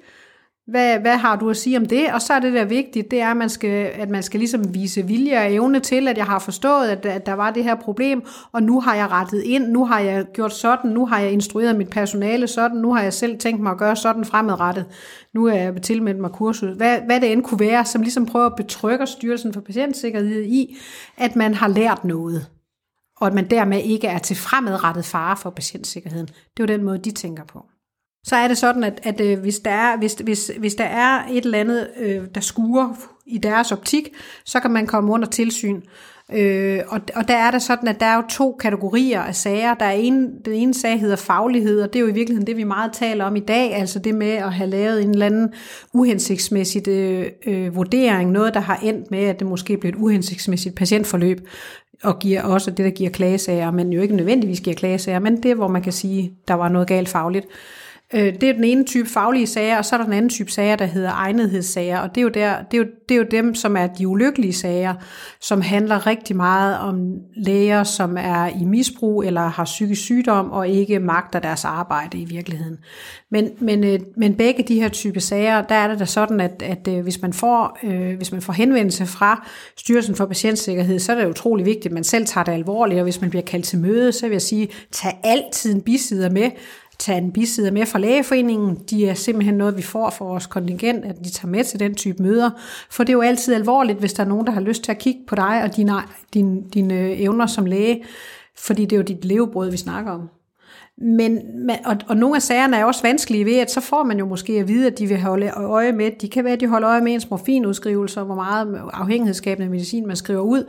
hvad, 0.66 0.98
hvad 0.98 1.16
har 1.16 1.36
du 1.36 1.50
at 1.50 1.56
sige 1.56 1.76
om 1.76 1.86
det? 1.86 2.12
Og 2.12 2.22
så 2.22 2.32
er 2.32 2.40
det 2.40 2.52
der 2.52 2.64
vigtigt, 2.64 3.10
det 3.10 3.20
er, 3.20 3.30
at 3.30 3.36
man 3.36 3.48
skal, 3.48 3.90
at 3.94 4.10
man 4.10 4.22
skal 4.22 4.40
ligesom 4.40 4.74
vise 4.74 5.06
vilje 5.06 5.38
og 5.38 5.52
evne 5.52 5.80
til, 5.80 6.08
at 6.08 6.18
jeg 6.18 6.26
har 6.26 6.38
forstået, 6.38 6.88
at, 6.88 7.06
at 7.06 7.26
der 7.26 7.32
var 7.32 7.50
det 7.50 7.64
her 7.64 7.74
problem, 7.74 8.22
og 8.52 8.62
nu 8.62 8.80
har 8.80 8.94
jeg 8.94 9.10
rettet 9.10 9.42
ind, 9.42 9.68
nu 9.68 9.84
har 9.84 10.00
jeg 10.00 10.24
gjort 10.34 10.52
sådan, 10.52 10.90
nu 10.90 11.06
har 11.06 11.18
jeg 11.18 11.32
instrueret 11.32 11.76
mit 11.76 11.90
personale 11.90 12.46
sådan, 12.46 12.76
nu 12.76 12.94
har 12.94 13.02
jeg 13.02 13.12
selv 13.12 13.38
tænkt 13.38 13.62
mig 13.62 13.72
at 13.72 13.78
gøre 13.78 13.96
sådan 13.96 14.24
fremadrettet. 14.24 14.86
Nu 15.34 15.46
er 15.46 15.54
jeg 15.54 15.82
tilmeldt 15.82 16.20
mig 16.20 16.30
kurset. 16.30 16.76
Hvad, 16.76 16.98
hvad 17.06 17.20
det 17.20 17.32
end 17.32 17.42
kunne 17.42 17.60
være, 17.60 17.84
som 17.84 18.02
ligesom 18.02 18.26
prøver 18.26 18.46
at 18.46 18.56
betrygge 18.56 19.06
Styrelsen 19.06 19.52
for 19.52 19.60
Patientsikkerhed 19.60 20.42
i, 20.42 20.76
at 21.16 21.36
man 21.36 21.54
har 21.54 21.68
lært 21.68 22.04
noget 22.04 22.46
og 23.22 23.26
at 23.26 23.34
man 23.34 23.50
dermed 23.50 23.82
ikke 23.82 24.06
er 24.06 24.18
til 24.18 24.36
fremadrettet 24.36 25.04
fare 25.04 25.36
for 25.36 25.50
patientsikkerheden. 25.50 26.26
Det 26.26 26.34
er 26.34 26.60
jo 26.60 26.66
den 26.66 26.84
måde, 26.84 26.98
de 26.98 27.10
tænker 27.10 27.44
på. 27.44 27.66
Så 28.24 28.36
er 28.36 28.48
det 28.48 28.58
sådan, 28.58 28.84
at, 28.84 29.00
at 29.02 29.20
øh, 29.20 29.38
hvis, 29.38 29.58
der 29.58 29.70
er, 29.70 29.96
hvis, 29.96 30.14
hvis, 30.14 30.50
hvis 30.58 30.74
der 30.74 30.84
er 30.84 31.22
et 31.30 31.44
eller 31.44 31.58
andet, 31.58 31.88
øh, 32.00 32.20
der 32.34 32.40
skuer 32.40 32.96
i 33.26 33.38
deres 33.38 33.72
optik, 33.72 34.08
så 34.44 34.60
kan 34.60 34.70
man 34.70 34.86
komme 34.86 35.12
under 35.12 35.28
tilsyn. 35.28 35.80
Øh, 36.34 36.80
og, 36.88 37.00
og 37.14 37.28
der 37.28 37.36
er 37.36 37.50
det 37.50 37.62
sådan, 37.62 37.88
at 37.88 38.00
der 38.00 38.06
er 38.06 38.16
jo 38.16 38.22
to 38.30 38.56
kategorier 38.60 39.20
af 39.20 39.34
sager. 39.34 39.74
Der 39.74 39.84
er 39.84 39.92
en, 39.92 40.30
den 40.44 40.52
ene 40.52 40.74
sag 40.74 41.00
hedder 41.00 41.16
faglighed, 41.16 41.82
og 41.82 41.92
det 41.92 41.98
er 41.98 42.00
jo 42.00 42.08
i 42.08 42.12
virkeligheden 42.12 42.46
det, 42.46 42.56
vi 42.56 42.64
meget 42.64 42.92
taler 42.92 43.24
om 43.24 43.36
i 43.36 43.40
dag, 43.40 43.74
altså 43.74 43.98
det 43.98 44.14
med 44.14 44.30
at 44.30 44.52
have 44.52 44.70
lavet 44.70 45.02
en 45.02 45.10
eller 45.10 45.26
anden 45.26 45.48
uhensigtsmæssigt 45.92 46.88
øh, 46.88 47.26
øh, 47.46 47.76
vurdering, 47.76 48.30
noget 48.30 48.54
der 48.54 48.60
har 48.60 48.76
endt 48.82 49.10
med, 49.10 49.24
at 49.24 49.38
det 49.38 49.46
måske 49.46 49.76
bliver 49.76 49.92
et 49.92 49.98
uhensigtsmæssigt 49.98 50.74
patientforløb 50.74 51.48
og 52.02 52.18
giver 52.18 52.42
også 52.42 52.70
det, 52.70 52.84
der 52.84 52.90
giver 52.90 53.10
klagesager, 53.10 53.70
men 53.70 53.92
jo 53.92 54.02
ikke 54.02 54.16
nødvendigvis 54.16 54.60
giver 54.60 54.76
klagesager, 54.76 55.18
men 55.18 55.42
det, 55.42 55.56
hvor 55.56 55.68
man 55.68 55.82
kan 55.82 55.92
sige, 55.92 56.32
der 56.48 56.54
var 56.54 56.68
noget 56.68 56.88
galt 56.88 57.08
fagligt. 57.08 57.46
Øh, 57.46 57.81
Øh, 58.14 58.34
det 58.40 58.42
er 58.42 58.52
den 58.52 58.64
ene 58.64 58.84
type 58.84 59.08
faglige 59.08 59.46
sager, 59.46 59.78
og 59.78 59.84
så 59.84 59.96
er 59.96 59.98
der 59.98 60.04
den 60.04 60.12
anden 60.12 60.28
type 60.28 60.50
sager, 60.50 60.76
der 60.76 60.84
hedder 60.84 61.10
egnethedssager, 61.12 61.98
og 61.98 62.14
det 62.14 62.20
er, 62.20 62.22
jo 62.22 62.28
der, 62.28 62.62
det, 62.62 62.74
er 62.74 62.78
jo, 62.78 62.86
det 63.08 63.14
er 63.14 63.18
jo 63.18 63.26
dem, 63.30 63.54
som 63.54 63.76
er 63.76 63.86
de 63.86 64.08
ulykkelige 64.08 64.52
sager, 64.52 64.94
som 65.40 65.60
handler 65.60 66.06
rigtig 66.06 66.36
meget 66.36 66.78
om 66.78 67.14
læger, 67.36 67.84
som 67.84 68.16
er 68.16 68.46
i 68.46 68.64
misbrug 68.64 69.24
eller 69.24 69.40
har 69.40 69.64
psykisk 69.64 70.02
sygdom 70.02 70.50
og 70.50 70.68
ikke 70.68 70.98
magter 70.98 71.38
deres 71.38 71.64
arbejde 71.64 72.18
i 72.18 72.24
virkeligheden. 72.24 72.78
Men, 73.30 73.50
men, 73.58 73.84
øh, 73.84 74.00
men 74.16 74.34
begge 74.34 74.62
de 74.62 74.80
her 74.80 74.88
type 74.88 75.20
sager, 75.20 75.62
der 75.62 75.74
er 75.74 75.88
det 75.88 75.98
da 75.98 76.04
sådan, 76.04 76.40
at, 76.40 76.62
at 76.62 76.88
øh, 76.88 77.02
hvis, 77.02 77.22
man 77.22 77.32
får, 77.32 77.78
øh, 77.82 78.16
hvis 78.16 78.32
man 78.32 78.42
får 78.42 78.52
henvendelse 78.52 79.06
fra 79.06 79.48
Styrelsen 79.76 80.14
for 80.14 80.26
Patientsikkerhed, 80.26 80.98
så 80.98 81.12
er 81.12 81.16
det 81.16 81.30
utrolig 81.30 81.66
vigtigt, 81.66 81.86
at 81.86 81.92
man 81.92 82.04
selv 82.04 82.26
tager 82.26 82.44
det 82.44 82.52
alvorligt, 82.52 82.98
og 82.98 83.04
hvis 83.04 83.20
man 83.20 83.30
bliver 83.30 83.42
kaldt 83.42 83.64
til 83.64 83.78
møde, 83.78 84.12
så 84.12 84.26
vil 84.26 84.34
jeg 84.34 84.42
sige, 84.42 84.68
tag 84.90 85.20
altid 85.24 85.74
en 85.74 85.80
bisider 85.80 86.30
med, 86.30 86.50
tage 86.98 87.18
en 87.18 87.32
bisider 87.32 87.70
med 87.70 87.86
fra 87.86 87.98
lægeforeningen. 87.98 88.76
De 88.90 89.08
er 89.08 89.14
simpelthen 89.14 89.54
noget, 89.54 89.76
vi 89.76 89.82
får 89.82 90.10
for 90.10 90.24
vores 90.24 90.46
kontingent, 90.46 91.04
at 91.04 91.16
de 91.24 91.30
tager 91.30 91.48
med 91.48 91.64
til 91.64 91.80
den 91.80 91.94
type 91.94 92.22
møder. 92.22 92.50
For 92.90 93.04
det 93.04 93.10
er 93.10 93.16
jo 93.16 93.22
altid 93.22 93.54
alvorligt, 93.54 93.98
hvis 93.98 94.12
der 94.12 94.24
er 94.24 94.28
nogen, 94.28 94.46
der 94.46 94.52
har 94.52 94.60
lyst 94.60 94.84
til 94.84 94.92
at 94.92 94.98
kigge 94.98 95.20
på 95.26 95.34
dig 95.34 95.62
og 95.62 95.76
dine, 95.76 95.92
dine, 96.34 96.62
dine 96.74 97.16
evner 97.16 97.46
som 97.46 97.66
læge, 97.66 98.04
fordi 98.58 98.82
det 98.82 98.92
er 98.92 98.96
jo 98.96 99.02
dit 99.02 99.24
levebrød, 99.24 99.70
vi 99.70 99.76
snakker 99.76 100.12
om. 100.12 100.28
Men, 100.98 101.40
og, 101.84 101.96
og 102.08 102.16
nogle 102.16 102.36
af 102.36 102.42
sagerne 102.42 102.76
er 102.76 102.84
også 102.84 103.02
vanskelige 103.02 103.44
ved, 103.44 103.56
at 103.56 103.70
så 103.70 103.80
får 103.80 104.02
man 104.02 104.18
jo 104.18 104.26
måske 104.26 104.52
at 104.52 104.68
vide, 104.68 104.86
at 104.86 104.98
de 104.98 105.06
vil 105.06 105.20
holde 105.20 105.50
øje 105.56 105.92
med, 105.92 106.10
de 106.20 106.28
kan 106.28 106.44
være, 106.44 106.52
at 106.52 106.60
de 106.60 106.66
holder 106.66 106.90
øje 106.90 107.00
med 107.00 107.12
ens 107.12 107.30
morfinudskrivelser, 107.30 108.24
hvor 108.24 108.34
meget 108.34 108.80
afhængighedsskabende 108.92 109.70
medicin 109.70 110.06
man 110.06 110.16
skriver 110.16 110.40
ud. 110.40 110.64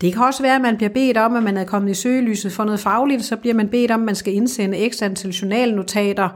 Det 0.00 0.12
kan 0.12 0.22
også 0.22 0.42
være, 0.42 0.54
at 0.54 0.60
man 0.60 0.76
bliver 0.76 0.90
bedt 0.90 1.16
om, 1.16 1.36
at 1.36 1.42
man 1.42 1.56
er 1.56 1.64
kommet 1.64 1.90
i 1.90 1.94
søgelyset 1.94 2.52
for 2.52 2.64
noget 2.64 2.80
fagligt, 2.80 3.24
så 3.24 3.36
bliver 3.36 3.54
man 3.54 3.68
bedt 3.68 3.90
om, 3.90 4.00
at 4.00 4.06
man 4.06 4.14
skal 4.14 4.34
indsende 4.34 4.78
ekstra 4.78 5.06
antal 5.06 5.30
journalnotater 5.30 6.28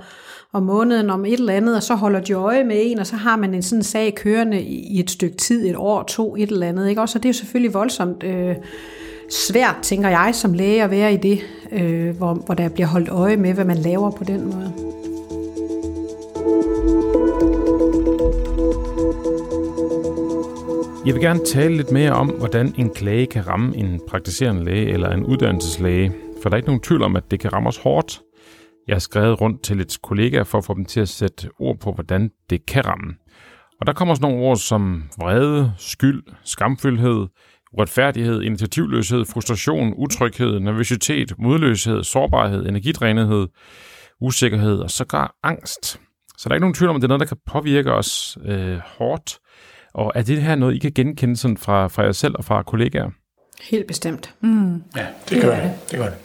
om 0.53 0.63
måneden 0.63 1.11
om 1.11 1.25
et 1.25 1.33
eller 1.33 1.53
andet, 1.53 1.77
og 1.77 1.83
så 1.83 1.95
holder 1.95 2.21
de 2.21 2.33
øje 2.33 2.65
med 2.65 2.77
en, 2.81 2.99
og 2.99 3.07
så 3.07 3.17
har 3.17 3.37
man 3.37 3.55
en 3.55 3.63
sådan 3.63 3.83
sag 3.83 4.15
kørende 4.15 4.63
i 4.63 5.01
et 5.01 5.11
stykke 5.11 5.37
tid, 5.37 5.67
et 5.67 5.77
år, 5.77 6.03
to, 6.03 6.37
et 6.37 6.51
eller 6.51 6.67
andet. 6.67 6.89
Ikke? 6.89 7.01
Også, 7.01 7.19
og 7.19 7.23
det 7.23 7.29
er 7.29 7.33
jo 7.33 7.39
selvfølgelig 7.39 7.75
voldsomt 7.75 8.23
øh, 8.23 8.57
svært, 9.33 9.77
tænker 9.83 10.09
jeg, 10.09 10.31
som 10.35 10.53
læge 10.53 10.85
at 10.85 10.91
være 10.91 11.15
i 11.15 11.17
det, 11.17 11.41
øh, 11.73 12.17
hvor, 12.17 12.35
hvor 12.35 12.55
der 12.55 12.69
bliver 12.69 12.87
holdt 12.87 13.09
øje 13.09 13.37
med, 13.37 13.55
hvad 13.55 13.65
man 13.65 13.77
laver 13.77 14.11
på 14.11 14.25
den 14.25 14.45
måde. 14.45 14.73
Jeg 21.07 21.15
vil 21.15 21.23
gerne 21.23 21.45
tale 21.45 21.77
lidt 21.77 21.93
mere 21.93 22.13
om, 22.13 22.29
hvordan 22.29 22.75
en 22.79 22.91
klage 22.91 23.27
kan 23.27 23.47
ramme 23.47 23.77
en 23.77 24.01
praktiserende 24.09 24.65
læge 24.65 24.89
eller 24.89 25.11
en 25.11 25.25
uddannelseslæge, 25.25 26.13
for 26.43 26.49
der 26.49 26.55
er 26.55 26.57
ikke 26.57 26.69
nogen 26.69 26.83
tvivl 26.83 27.03
om, 27.03 27.17
at 27.17 27.31
det 27.31 27.41
kan 27.41 27.53
ramme 27.53 27.69
os 27.69 27.77
hårdt. 27.77 28.21
Jeg 28.89 28.95
har 28.95 29.01
skrevet 29.01 29.41
rundt 29.41 29.63
til 29.63 29.81
et 29.81 29.97
kollegaer 30.03 30.45
for 30.45 30.59
at 30.59 30.65
få 30.65 30.75
dem 30.75 30.85
til 30.85 31.01
at 31.01 31.09
sætte 31.09 31.49
ord 31.59 31.79
på, 31.79 31.93
hvordan 31.93 32.31
det 32.51 32.67
kan 32.67 32.87
ramme. 32.87 33.15
Og 33.81 33.87
der 33.87 33.93
kommer 33.93 34.15
sådan 34.15 34.31
nogle 34.31 34.47
ord 34.47 34.57
som 34.57 35.03
vrede, 35.19 35.73
skyld, 35.79 36.23
skamfyldhed, 36.45 37.27
uretfærdighed, 37.73 38.43
initiativløshed, 38.43 39.25
frustration, 39.25 39.95
utryghed, 39.97 40.61
nervøsitet, 40.61 41.33
modløshed, 41.39 42.05
sårbarhed, 42.05 42.67
energidrænethed, 42.67 43.49
usikkerhed 44.21 44.79
og 44.79 44.91
sågar 44.91 45.35
angst. 45.43 46.01
Så 46.39 46.49
der 46.49 46.51
er 46.51 46.55
ikke 46.55 46.63
nogen 46.63 46.75
tvivl 46.75 46.91
om, 46.91 46.97
at 46.97 47.03
det 47.03 47.07
er 47.07 47.09
noget, 47.09 47.21
der 47.21 47.27
kan 47.27 47.37
påvirke 47.47 47.93
os 47.93 48.39
øh, 48.45 48.79
hårdt. 48.99 49.39
Og 49.95 50.13
er 50.15 50.23
det 50.23 50.43
her 50.43 50.55
noget, 50.55 50.75
I 50.75 50.79
kan 50.79 50.93
genkende 50.95 51.37
sådan 51.37 51.57
fra, 51.57 51.89
fra 51.89 52.03
jer 52.03 52.13
selv 52.13 52.35
og 52.39 52.45
fra 52.45 52.63
kollegaer? 52.63 53.11
Helt 53.63 53.87
bestemt. 53.87 54.35
Mm. 54.41 54.83
Ja, 54.97 55.07
det 55.29 55.43
gør 55.43 55.61
det. 55.61 55.73
det 55.91 55.99
gør 55.99 56.07
det. 56.07 56.19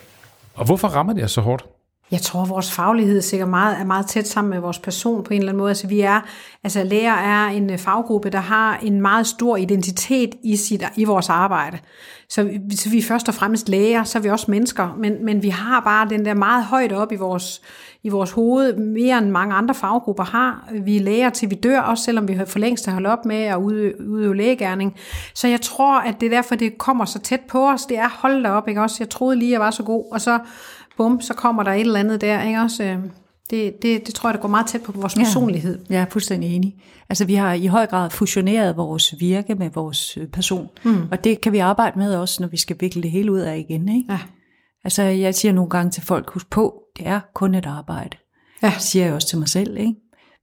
Og 0.54 0.64
hvorfor 0.64 0.88
rammer 0.88 1.12
det 1.12 1.20
jer 1.20 1.26
så 1.26 1.40
hårdt? 1.40 1.64
Jeg 2.10 2.20
tror, 2.20 2.42
at 2.42 2.48
vores 2.48 2.72
faglighed 2.72 3.22
sikkert 3.22 3.48
meget, 3.48 3.80
er 3.80 3.84
meget 3.84 4.06
tæt 4.06 4.28
sammen 4.28 4.50
med 4.50 4.58
vores 4.58 4.78
person 4.78 5.24
på 5.24 5.34
en 5.34 5.40
eller 5.40 5.52
anden 5.52 5.58
måde. 5.58 5.70
Altså, 5.70 5.86
vi 5.86 6.00
er, 6.00 6.20
altså 6.64 6.84
læger 6.84 7.12
er 7.12 7.46
en 7.46 7.70
øh, 7.70 7.78
faggruppe, 7.78 8.30
der 8.30 8.40
har 8.40 8.78
en 8.82 9.00
meget 9.00 9.26
stor 9.26 9.56
identitet 9.56 10.34
i, 10.42 10.56
sit, 10.56 10.84
i 10.96 11.04
vores 11.04 11.28
arbejde. 11.28 11.78
Så, 12.28 12.50
så 12.70 12.90
vi 12.90 12.98
er 12.98 13.02
først 13.02 13.28
og 13.28 13.34
fremmest 13.34 13.68
læger, 13.68 14.04
så 14.04 14.18
er 14.18 14.22
vi 14.22 14.30
også 14.30 14.50
mennesker, 14.50 14.94
men, 14.98 15.24
men 15.24 15.42
vi 15.42 15.48
har 15.48 15.80
bare 15.80 16.08
den 16.08 16.24
der 16.24 16.34
meget 16.34 16.64
højt 16.64 16.92
op 16.92 17.12
i 17.12 17.16
vores, 17.16 17.62
i 18.02 18.08
vores 18.08 18.30
hoved, 18.30 18.76
mere 18.76 19.18
end 19.18 19.30
mange 19.30 19.54
andre 19.54 19.74
faggrupper 19.74 20.24
har. 20.24 20.68
Vi 20.82 20.96
er 20.96 21.00
læger 21.00 21.30
til 21.30 21.50
vi 21.50 21.54
dør, 21.54 21.80
også 21.80 22.04
selvom 22.04 22.28
vi 22.28 22.40
for 22.46 22.58
længst 22.58 22.86
har 22.86 22.92
holdt 22.92 23.06
op 23.06 23.24
med 23.24 23.42
at 23.42 23.56
udøve, 23.56 24.08
udøve 24.08 24.36
lægegærning. 24.36 24.96
Så 25.34 25.48
jeg 25.48 25.60
tror, 25.60 25.98
at 26.00 26.20
det 26.20 26.26
er 26.26 26.30
derfor, 26.30 26.54
det 26.54 26.78
kommer 26.78 27.04
så 27.04 27.18
tæt 27.18 27.40
på 27.40 27.68
os. 27.68 27.86
Det 27.86 27.98
er 27.98 28.08
hold 28.08 28.42
da 28.42 28.50
op, 28.50 28.68
ikke 28.68 28.80
også? 28.80 28.96
Jeg 29.00 29.10
troede 29.10 29.36
lige, 29.36 29.52
jeg 29.52 29.60
var 29.60 29.70
så 29.70 29.82
god, 29.82 30.04
og 30.12 30.20
så 30.20 30.38
bum, 30.98 31.20
så 31.20 31.34
kommer 31.34 31.62
der 31.62 31.72
et 31.72 31.80
eller 31.80 32.00
andet 32.00 32.20
der, 32.20 32.42
ikke 32.42 32.60
også? 32.60 32.84
Øh, 32.84 32.98
det, 33.50 33.82
det, 33.82 34.06
det 34.06 34.14
tror 34.14 34.28
jeg, 34.28 34.34
der 34.34 34.40
går 34.40 34.48
meget 34.48 34.66
tæt 34.66 34.82
på 34.82 34.92
vores 34.92 35.14
personlighed. 35.14 35.78
Ja, 35.90 35.94
jeg 35.94 36.02
er 36.02 36.06
fuldstændig 36.10 36.56
enig. 36.56 36.74
Altså, 37.08 37.24
vi 37.24 37.34
har 37.34 37.52
i 37.52 37.66
høj 37.66 37.86
grad 37.86 38.10
fusioneret 38.10 38.76
vores 38.76 39.14
virke 39.20 39.54
med 39.54 39.70
vores 39.70 40.16
øh, 40.16 40.28
person, 40.28 40.68
mm. 40.84 41.08
og 41.10 41.24
det 41.24 41.40
kan 41.40 41.52
vi 41.52 41.58
arbejde 41.58 41.98
med 41.98 42.14
også, 42.14 42.42
når 42.42 42.48
vi 42.48 42.56
skal 42.56 42.76
vikle 42.80 43.02
det 43.02 43.10
hele 43.10 43.32
ud 43.32 43.38
af 43.38 43.58
igen, 43.58 43.88
ikke? 43.88 44.12
Ja. 44.12 44.18
Altså, 44.84 45.02
jeg 45.02 45.34
siger 45.34 45.52
nogle 45.52 45.70
gange 45.70 45.90
til 45.90 46.02
folk, 46.02 46.30
husk 46.30 46.50
på, 46.50 46.82
det 46.98 47.06
er 47.06 47.20
kun 47.34 47.54
et 47.54 47.66
arbejde. 47.66 48.16
Ja. 48.62 48.72
Det 48.74 48.82
siger 48.82 49.04
jeg 49.04 49.14
også 49.14 49.28
til 49.28 49.38
mig 49.38 49.48
selv, 49.48 49.76
ikke? 49.76 49.94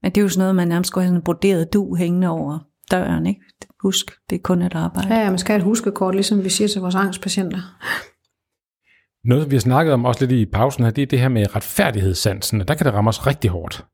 Men 0.03 0.11
det 0.11 0.17
er 0.17 0.21
jo 0.21 0.29
sådan 0.29 0.39
noget, 0.39 0.55
man 0.55 0.67
nærmest 0.67 0.87
skulle 0.87 1.03
have 1.03 1.09
sådan 1.09 1.19
en 1.19 1.23
broderet 1.23 1.73
du 1.73 1.95
hængende 1.95 2.27
over 2.27 2.59
døren, 2.91 3.25
ikke? 3.25 3.41
Husk, 3.81 4.11
det 4.29 4.35
er 4.35 4.39
kun 4.43 4.61
et 4.61 4.75
arbejde. 4.75 5.15
Ja, 5.15 5.23
ja, 5.23 5.29
man 5.29 5.39
skal 5.39 5.53
have 5.53 5.59
et 5.59 5.63
huskekort, 5.63 6.15
ligesom 6.15 6.43
vi 6.43 6.49
siger 6.49 6.67
til 6.67 6.81
vores 6.81 6.95
angstpatienter. 6.95 7.59
Noget, 9.25 9.51
vi 9.51 9.55
har 9.55 9.61
snakket 9.61 9.93
om 9.93 10.05
også 10.05 10.25
lidt 10.25 10.31
i 10.31 10.45
pausen 10.45 10.83
her, 10.83 10.91
det 10.91 11.01
er 11.01 11.05
det 11.05 11.19
her 11.19 11.29
med 11.29 11.55
retfærdighedssansen, 11.55 12.61
og 12.61 12.67
der 12.67 12.73
kan 12.73 12.85
det 12.85 12.93
ramme 12.93 13.09
os 13.09 13.27
rigtig 13.27 13.49
hårdt. 13.49 13.85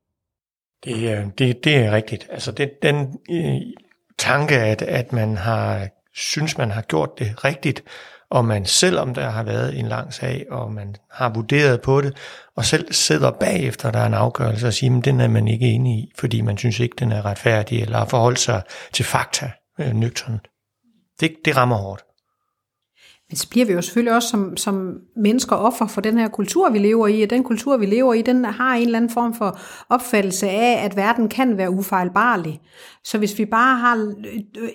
Det, 0.84 1.18
øh, 1.18 1.26
det, 1.38 1.64
det 1.64 1.76
er 1.76 1.92
rigtigt. 1.92 2.28
Altså 2.30 2.52
det, 2.52 2.72
den 2.82 3.18
øh, 3.32 3.62
tanke, 4.20 4.56
at, 4.56 4.82
at 4.82 5.14
man 5.14 5.38
har 5.38 5.88
synes, 6.16 6.58
man 6.58 6.72
har 6.72 6.82
gjort 6.82 7.10
det 7.20 7.46
rigtigt, 7.46 7.84
og 8.30 8.46
man 8.46 8.66
selvom 8.66 9.14
der 9.14 9.30
har 9.30 9.44
været 9.44 9.80
en 9.80 9.88
lang 9.88 10.14
sag, 10.14 10.46
og 10.50 10.72
man 10.72 10.96
har 11.12 11.30
vurderet 11.30 11.82
på 11.82 12.02
det, 12.02 12.18
og 12.56 12.66
selv 12.66 12.94
sidder 12.94 13.32
bagefter, 13.32 13.92
der 13.92 14.00
er 14.00 14.06
en 14.06 14.14
afgørelse, 14.14 14.68
og 14.68 14.74
siger, 14.74 14.98
at 14.98 15.06
den 15.06 15.22
er 15.22 15.28
man 15.28 15.48
ikke 15.48 15.66
enig 15.66 15.98
i, 15.98 16.12
fordi 16.20 16.42
man 16.42 16.58
synes 16.58 16.80
ikke, 16.80 16.96
den 17.00 17.12
er 17.12 17.26
retfærdig, 17.26 17.82
eller 17.82 17.98
har 17.98 18.06
forholdt 18.06 18.40
sig 18.40 18.62
til 18.94 19.06
fakta 19.06 19.52
øh, 19.80 19.94
nøgtern. 19.94 20.40
Det, 21.20 21.36
det 21.46 21.58
rammer 21.58 21.76
hårdt. 21.76 22.04
Men 23.32 23.38
så 23.38 23.50
bliver 23.50 23.66
vi 23.66 23.74
jo 23.74 23.82
selvfølgelig 23.82 24.16
også 24.16 24.30
som, 24.30 24.58
som 24.58 24.94
mennesker 25.16 25.56
offer 25.56 25.88
for 25.88 26.02
den 26.02 26.18
her 26.18 26.28
kultur, 26.28 26.70
vi 26.70 26.80
lever 26.80 27.08
i, 27.08 27.22
og 27.22 27.30
den 27.30 27.44
kultur, 27.44 27.78
vi 27.78 27.86
lever 27.86 28.14
i, 28.14 28.22
den 28.22 28.46
har 28.46 28.76
en 28.76 28.86
eller 28.86 28.98
anden 28.98 29.12
form 29.12 29.34
for 29.34 29.60
opfattelse 29.90 30.50
af, 30.50 30.86
at 30.86 30.96
verden 30.96 31.30
kan 31.30 31.58
være 31.58 31.72
ufejlbarlig. 31.72 32.62
Så 33.04 33.18
hvis 33.18 33.40
vi 33.40 33.46
bare 33.46 33.78
har 33.78 34.14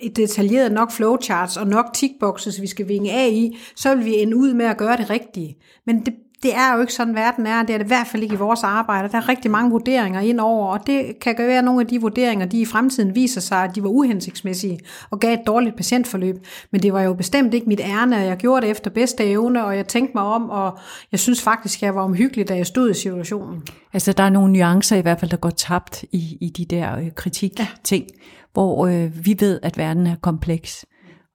et 0.01 0.15
detaljeret 0.15 0.71
nok 0.71 0.91
flowcharts 0.91 1.57
og 1.57 1.67
nok 1.67 1.85
tickboxes, 1.93 2.61
vi 2.61 2.67
skal 2.67 2.87
vinge 2.87 3.11
af 3.11 3.29
i, 3.29 3.57
så 3.75 3.95
vil 3.95 4.05
vi 4.05 4.15
ende 4.15 4.37
ud 4.37 4.53
med 4.53 4.65
at 4.65 4.77
gøre 4.77 4.97
det 4.97 5.09
rigtige. 5.09 5.57
Men 5.85 6.05
det, 6.05 6.13
det 6.43 6.55
er 6.55 6.75
jo 6.75 6.81
ikke 6.81 6.93
sådan, 6.93 7.15
verden 7.15 7.47
er. 7.47 7.63
Det 7.63 7.73
er 7.73 7.77
det 7.77 7.85
i 7.85 7.87
hvert 7.87 8.07
fald 8.07 8.23
ikke 8.23 8.35
i 8.35 8.37
vores 8.37 8.63
arbejde. 8.63 9.09
Der 9.09 9.17
er 9.17 9.29
rigtig 9.29 9.51
mange 9.51 9.71
vurderinger 9.71 10.19
ind 10.19 10.39
over, 10.39 10.67
og 10.67 10.87
det 10.87 11.19
kan 11.21 11.35
være, 11.37 11.57
at 11.57 11.63
nogle 11.63 11.81
af 11.81 11.87
de 11.87 12.01
vurderinger, 12.01 12.45
de 12.45 12.61
i 12.61 12.65
fremtiden 12.65 13.15
viser 13.15 13.41
sig, 13.41 13.57
at 13.63 13.75
de 13.75 13.83
var 13.83 13.89
uhensigtsmæssige 13.89 14.79
og 15.09 15.19
gav 15.19 15.33
et 15.33 15.47
dårligt 15.47 15.75
patientforløb. 15.75 16.35
Men 16.71 16.81
det 16.81 16.93
var 16.93 17.01
jo 17.01 17.13
bestemt 17.13 17.53
ikke 17.53 17.67
mit 17.67 17.79
ærne, 17.79 18.15
og 18.15 18.23
jeg 18.23 18.37
gjorde 18.37 18.61
det 18.61 18.71
efter 18.71 18.89
bedste 18.89 19.25
evne, 19.25 19.65
og 19.65 19.77
jeg 19.77 19.87
tænkte 19.87 20.11
mig 20.15 20.23
om, 20.23 20.49
og 20.49 20.77
jeg 21.11 21.19
synes 21.19 21.41
faktisk, 21.41 21.81
jeg 21.81 21.95
var 21.95 22.01
omhyggelig, 22.01 22.49
da 22.49 22.55
jeg 22.55 22.65
stod 22.65 22.89
i 22.89 22.93
situationen. 22.93 23.63
Altså, 23.93 24.13
der 24.13 24.23
er 24.23 24.29
nogle 24.29 24.53
nuancer 24.53 24.95
i 24.95 25.01
hvert 25.01 25.19
fald, 25.19 25.31
der 25.31 25.37
går 25.37 25.49
tabt 25.49 26.03
i, 26.11 26.37
i 26.41 26.49
de 26.49 26.65
der 26.65 26.97
øh, 26.97 27.11
kritik-ting, 27.15 28.05
ja. 28.09 28.23
hvor 28.53 28.87
øh, 28.87 29.25
vi 29.25 29.35
ved, 29.39 29.59
at 29.63 29.77
verden 29.77 30.07
er 30.07 30.15
kompleks. 30.21 30.85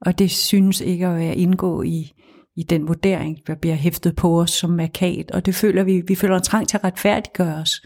Og 0.01 0.19
det 0.19 0.31
synes 0.31 0.81
ikke 0.81 1.07
at 1.07 1.17
være 1.17 1.37
indgå 1.37 1.83
i, 1.83 2.13
i 2.57 2.63
den 2.63 2.89
vurdering, 2.89 3.39
der 3.47 3.55
bliver 3.55 3.75
hæftet 3.77 4.17
på 4.17 4.41
os 4.41 4.51
som 4.51 4.71
markat. 4.71 5.31
Og 5.31 5.47
det 5.47 5.55
føler 5.55 5.83
vi, 5.85 6.03
vi 6.09 6.15
føler 6.15 6.37
en 6.37 6.43
trang 6.43 6.69
til 6.69 6.77
at 6.77 6.85
retfærdiggøre 6.85 7.55
os. 7.55 7.83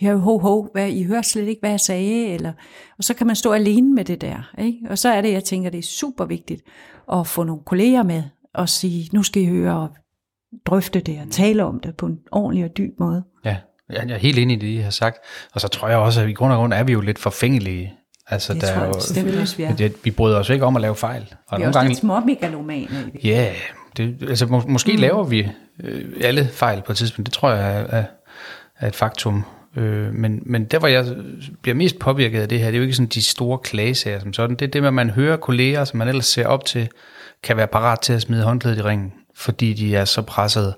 Her, 0.00 0.16
ho, 0.16 0.38
ho, 0.38 0.66
hvad, 0.72 0.88
I 0.88 1.02
hører 1.04 1.22
slet 1.22 1.48
ikke, 1.48 1.60
hvad 1.60 1.70
jeg 1.70 1.80
sagde. 1.80 2.26
Eller, 2.26 2.52
og 2.98 3.04
så 3.04 3.14
kan 3.14 3.26
man 3.26 3.36
stå 3.36 3.52
alene 3.52 3.94
med 3.94 4.04
det 4.04 4.20
der. 4.20 4.50
Ikke? 4.58 4.78
Og 4.90 4.98
så 4.98 5.08
er 5.08 5.20
det, 5.20 5.32
jeg 5.32 5.44
tænker, 5.44 5.70
det 5.70 5.78
er 5.78 5.82
super 5.82 6.24
vigtigt 6.24 6.62
at 7.12 7.26
få 7.26 7.42
nogle 7.44 7.62
kolleger 7.66 8.02
med 8.02 8.22
og 8.54 8.68
sige, 8.68 9.08
nu 9.12 9.22
skal 9.22 9.42
I 9.42 9.46
høre 9.46 9.78
og 9.80 9.88
drøfte 10.66 11.00
det 11.00 11.20
og 11.26 11.30
tale 11.30 11.64
om 11.64 11.80
det 11.80 11.96
på 11.96 12.06
en 12.06 12.18
ordentlig 12.32 12.64
og 12.64 12.76
dyb 12.76 12.92
måde. 13.00 13.24
Ja, 13.44 13.56
jeg 13.90 14.10
er 14.10 14.16
helt 14.18 14.38
enig 14.38 14.56
i 14.56 14.60
det, 14.60 14.66
I 14.66 14.76
har 14.76 14.90
sagt. 14.90 15.18
Og 15.54 15.60
så 15.60 15.68
tror 15.68 15.88
jeg 15.88 15.98
også, 15.98 16.20
at 16.20 16.28
i 16.28 16.32
grund 16.32 16.52
og 16.52 16.58
grund 16.58 16.72
er 16.72 16.84
vi 16.84 16.92
jo 16.92 17.00
lidt 17.00 17.18
forfængelige. 17.18 17.92
Altså, 18.26 18.52
Det 18.54 18.62
der 18.62 18.68
tror 18.68 18.76
er 18.76 18.80
jeg 18.84 18.88
jo, 18.88 18.94
bestemt 18.94 19.34
også, 19.40 19.56
vi 19.56 19.62
er. 19.62 19.76
det, 19.76 19.94
vi 20.04 20.10
bryder 20.10 20.38
os 20.38 20.50
ikke 20.50 20.64
om 20.64 20.76
at 20.76 20.82
lave 20.82 20.96
fejl. 20.96 21.34
Og 21.48 21.58
Vi 21.58 21.62
er 21.62 21.68
også 21.68 21.84
lidt 21.84 21.98
småmegalomane. 21.98 22.82
i 22.82 23.18
det. 23.18 23.24
Ja, 23.24 23.52
det, 23.96 24.16
altså 24.28 24.46
må, 24.46 24.62
måske 24.68 24.92
mm. 24.92 24.98
laver 24.98 25.24
vi 25.24 25.48
øh, 25.84 26.04
alle 26.20 26.48
fejl 26.52 26.82
på 26.82 26.92
et 26.92 26.98
tidspunkt. 26.98 27.26
Det 27.26 27.34
tror 27.34 27.50
jeg 27.50 27.80
er, 27.80 27.86
er, 27.98 28.04
er 28.78 28.88
et 28.88 28.96
faktum. 28.96 29.44
Øh, 29.76 30.14
men, 30.14 30.42
men 30.46 30.64
der, 30.64 30.78
hvor 30.78 30.88
jeg 30.88 31.06
bliver 31.62 31.74
mest 31.74 31.98
påvirket 31.98 32.40
af 32.40 32.48
det 32.48 32.58
her, 32.58 32.66
det 32.66 32.74
er 32.74 32.78
jo 32.78 32.82
ikke 32.82 32.94
sådan 32.94 33.06
de 33.06 33.22
store 33.22 33.58
klagesager 33.58 34.20
som 34.20 34.32
sådan. 34.32 34.56
Det 34.56 34.66
er 34.66 34.70
det 34.70 34.82
med, 34.82 34.88
at 34.88 34.94
man 34.94 35.10
hører 35.10 35.36
kolleger, 35.36 35.84
som 35.84 35.98
man 35.98 36.08
ellers 36.08 36.26
ser 36.26 36.46
op 36.46 36.64
til, 36.64 36.88
kan 37.42 37.56
være 37.56 37.66
parat 37.66 38.00
til 38.00 38.12
at 38.12 38.22
smide 38.22 38.42
håndklædet 38.42 38.78
i 38.78 38.82
ringen, 38.82 39.12
fordi 39.36 39.72
de 39.72 39.96
er 39.96 40.04
så 40.04 40.22
presset, 40.22 40.74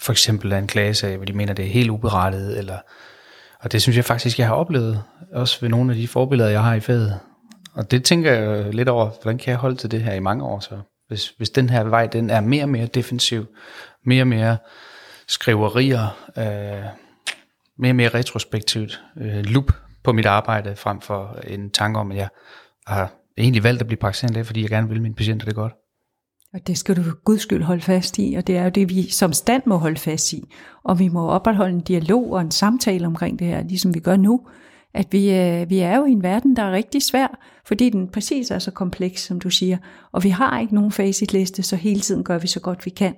for 0.00 0.12
eksempel 0.12 0.52
af 0.52 0.58
en 0.58 0.66
klagesag, 0.66 1.16
hvor 1.16 1.24
de 1.24 1.32
mener, 1.32 1.52
det 1.52 1.64
er 1.64 1.70
helt 1.70 1.90
uberettiget, 1.90 2.58
eller 2.58 2.76
og 3.60 3.72
det 3.72 3.82
synes 3.82 3.96
jeg 3.96 4.04
faktisk, 4.04 4.38
jeg 4.38 4.46
har 4.46 4.54
oplevet, 4.54 5.02
også 5.32 5.60
ved 5.60 5.68
nogle 5.68 5.92
af 5.92 5.96
de 5.96 6.08
forbilleder, 6.08 6.50
jeg 6.50 6.62
har 6.62 6.74
i 6.74 6.80
faget. 6.80 7.18
Og 7.74 7.90
det 7.90 8.04
tænker 8.04 8.32
jeg 8.32 8.74
lidt 8.74 8.88
over, 8.88 9.10
hvordan 9.22 9.38
kan 9.38 9.50
jeg 9.50 9.58
holde 9.58 9.76
til 9.76 9.90
det 9.90 10.02
her 10.02 10.14
i 10.14 10.20
mange 10.20 10.44
år 10.44 10.60
så? 10.60 10.74
Hvis, 11.12 11.28
hvis 11.28 11.50
den 11.50 11.70
her 11.70 11.84
vej, 11.84 12.06
den 12.06 12.30
er 12.30 12.40
mere 12.40 12.62
og 12.64 12.68
mere 12.68 12.86
defensiv, 12.86 13.46
mere 14.06 14.22
og 14.22 14.26
mere 14.26 14.56
skriverier, 15.28 16.30
øh, 16.38 16.84
mere 17.78 17.92
og 17.92 17.96
mere 17.96 18.08
retrospektivt 18.08 19.02
øh, 19.20 19.44
loop 19.44 19.72
på 20.04 20.12
mit 20.12 20.26
arbejde, 20.26 20.76
frem 20.76 21.00
for 21.00 21.38
en 21.46 21.70
tanke 21.70 22.00
om, 22.00 22.10
at 22.10 22.16
jeg 22.16 22.28
har 22.86 23.12
egentlig 23.38 23.64
valgt 23.64 23.80
at 23.80 23.86
blive 23.86 23.98
praktiserende 23.98 24.34
læge, 24.34 24.44
fordi 24.44 24.62
jeg 24.62 24.70
gerne 24.70 24.88
vil 24.88 25.02
mine 25.02 25.14
patienter 25.14 25.46
det 25.46 25.54
godt. 25.54 25.72
Og 26.54 26.66
det 26.66 26.78
skal 26.78 26.96
du 26.96 27.02
for 27.02 27.22
guds 27.24 27.42
skyld 27.42 27.62
holde 27.62 27.82
fast 27.82 28.18
i, 28.18 28.34
og 28.38 28.46
det 28.46 28.56
er 28.56 28.64
jo 28.64 28.70
det, 28.70 28.88
vi 28.88 29.10
som 29.10 29.32
stand 29.32 29.62
må 29.66 29.76
holde 29.76 29.96
fast 29.96 30.32
i. 30.32 30.42
Og 30.84 30.98
vi 30.98 31.08
må 31.08 31.28
opretholde 31.28 31.74
en 31.74 31.80
dialog 31.80 32.32
og 32.32 32.40
en 32.40 32.50
samtale 32.50 33.06
omkring 33.06 33.38
det 33.38 33.46
her, 33.46 33.62
ligesom 33.62 33.94
vi 33.94 34.00
gør 34.00 34.16
nu. 34.16 34.46
At 34.94 35.12
vi, 35.12 35.34
øh, 35.34 35.70
vi 35.70 35.78
er 35.78 35.96
jo 35.96 36.04
i 36.04 36.10
en 36.10 36.22
verden, 36.22 36.56
der 36.56 36.62
er 36.62 36.72
rigtig 36.72 37.02
svær, 37.02 37.38
fordi 37.64 37.90
den 37.90 38.08
præcis 38.08 38.50
er 38.50 38.58
så 38.58 38.70
kompleks, 38.70 39.22
som 39.22 39.40
du 39.40 39.50
siger. 39.50 39.78
Og 40.12 40.24
vi 40.24 40.28
har 40.28 40.60
ikke 40.60 40.74
nogen 40.74 40.92
facitliste, 40.92 41.62
så 41.62 41.76
hele 41.76 42.00
tiden 42.00 42.24
gør 42.24 42.38
vi 42.38 42.46
så 42.46 42.60
godt 42.60 42.86
vi 42.86 42.90
kan. 42.90 43.14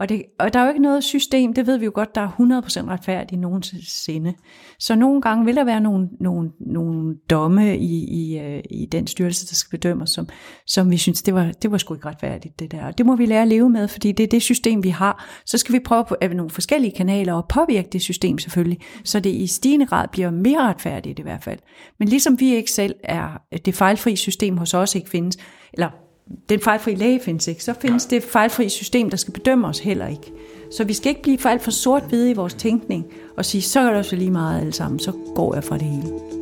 Og, 0.00 0.08
det, 0.08 0.22
og 0.38 0.52
der 0.52 0.60
er 0.60 0.64
jo 0.64 0.68
ikke 0.68 0.82
noget 0.82 1.04
system, 1.04 1.54
det 1.54 1.66
ved 1.66 1.78
vi 1.78 1.84
jo 1.84 1.90
godt, 1.94 2.14
der 2.14 2.20
er 2.20 2.28
100% 2.28 2.88
retfærdigt 2.88 3.40
nogensinde. 3.40 4.34
Så 4.78 4.94
nogle 4.94 5.22
gange 5.22 5.44
vil 5.44 5.56
der 5.56 5.64
være 5.64 5.80
nogle, 5.80 6.08
nogle, 6.20 6.50
nogle 6.60 7.16
domme 7.30 7.78
i, 7.78 8.04
i, 8.04 8.38
øh, 8.38 8.62
i 8.70 8.86
den 8.86 9.06
styrelse, 9.06 9.46
der 9.46 9.54
skal 9.54 9.78
bedømmes, 9.78 10.10
som, 10.10 10.28
som 10.66 10.90
vi 10.90 10.96
synes, 10.96 11.22
det 11.22 11.34
var, 11.34 11.52
det 11.62 11.70
var 11.70 11.78
sgu 11.78 11.94
ikke 11.94 12.08
retfærdigt, 12.08 12.58
det 12.58 12.72
der. 12.72 12.86
Og 12.86 12.98
det 12.98 13.06
må 13.06 13.16
vi 13.16 13.26
lære 13.26 13.42
at 13.42 13.48
leve 13.48 13.70
med, 13.70 13.88
fordi 13.88 14.12
det 14.12 14.24
er 14.24 14.28
det 14.28 14.42
system, 14.42 14.84
vi 14.84 14.88
har. 14.88 15.40
Så 15.46 15.58
skal 15.58 15.72
vi 15.72 15.80
prøve 15.84 16.04
på 16.04 16.16
øh, 16.22 16.30
nogle 16.30 16.50
forskellige 16.50 16.92
kanaler 16.96 17.32
og 17.32 17.48
påvirke 17.48 17.88
det 17.92 18.02
system 18.02 18.38
selvfølgelig, 18.38 18.78
så 19.04 19.20
det 19.20 19.30
i 19.30 19.46
stigende 19.46 19.86
grad 19.86 20.08
bliver 20.08 20.30
mere 20.30 20.62
retfærdigt 20.62 21.18
i 21.18 21.22
hvert 21.22 21.44
fald. 21.44 21.58
Men 21.98 22.08
ligesom 22.08 22.40
vi 22.40 22.54
ikke 22.54 22.72
selv 22.72 22.94
er, 23.04 23.42
det 23.64 23.74
fejlfri 23.74 24.16
system 24.16 24.56
hos 24.56 24.74
os 24.74 24.94
ikke 24.94 25.10
findes, 25.10 25.38
eller 25.72 26.05
den 26.48 26.60
fejlfri 26.60 26.94
læge 26.94 27.20
findes 27.20 27.48
ikke, 27.48 27.64
så 27.64 27.74
findes 27.80 28.06
det 28.06 28.22
fejlfri 28.22 28.68
system, 28.68 29.10
der 29.10 29.16
skal 29.16 29.32
bedømme 29.32 29.66
os 29.66 29.78
heller 29.78 30.06
ikke. 30.06 30.32
Så 30.70 30.84
vi 30.84 30.92
skal 30.92 31.08
ikke 31.08 31.22
blive 31.22 31.38
for 31.38 31.48
alt 31.48 31.62
for 31.62 31.70
sort-hvide 31.70 32.30
i 32.30 32.34
vores 32.34 32.54
tænkning 32.54 33.06
og 33.36 33.44
sige, 33.44 33.62
så 33.62 33.80
er 33.80 33.84
det 33.84 33.94
også 33.94 34.16
lige 34.16 34.30
meget 34.30 34.60
alle 34.60 34.72
sammen, 34.72 34.98
så 34.98 35.12
går 35.34 35.54
jeg 35.54 35.64
fra 35.64 35.78
det 35.78 35.86
hele. 35.86 36.36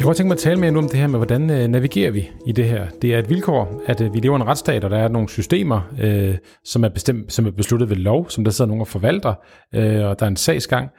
Jeg 0.00 0.04
kunne 0.04 0.08
godt 0.08 0.16
tænke 0.16 0.28
mig 0.28 0.34
at 0.34 0.38
tale 0.38 0.60
mere 0.60 0.70
nu 0.70 0.78
om 0.78 0.88
det 0.88 0.98
her 0.98 1.06
med, 1.06 1.18
hvordan 1.18 1.50
øh, 1.50 1.68
navigerer 1.68 2.10
vi 2.10 2.30
i 2.46 2.52
det 2.52 2.64
her. 2.64 2.86
Det 3.02 3.14
er 3.14 3.18
et 3.18 3.28
vilkår, 3.28 3.82
at 3.86 4.00
øh, 4.00 4.14
vi 4.14 4.18
lever 4.18 4.38
i 4.38 4.40
en 4.40 4.46
retsstat, 4.46 4.84
og 4.84 4.90
der 4.90 4.98
er 4.98 5.08
nogle 5.08 5.28
systemer, 5.28 5.80
øh, 6.00 6.34
som, 6.64 6.84
er 6.84 6.88
bestemt, 6.88 7.32
som 7.32 7.46
er 7.46 7.50
besluttet 7.50 7.90
ved 7.90 7.96
lov, 7.96 8.30
som 8.30 8.44
der 8.44 8.50
sidder 8.50 8.68
nogen 8.68 8.80
og 8.80 8.88
forvalter, 8.88 9.34
øh, 9.74 10.04
og 10.06 10.18
der 10.18 10.24
er 10.24 10.30
en 10.30 10.36
sagsgang. 10.36 10.90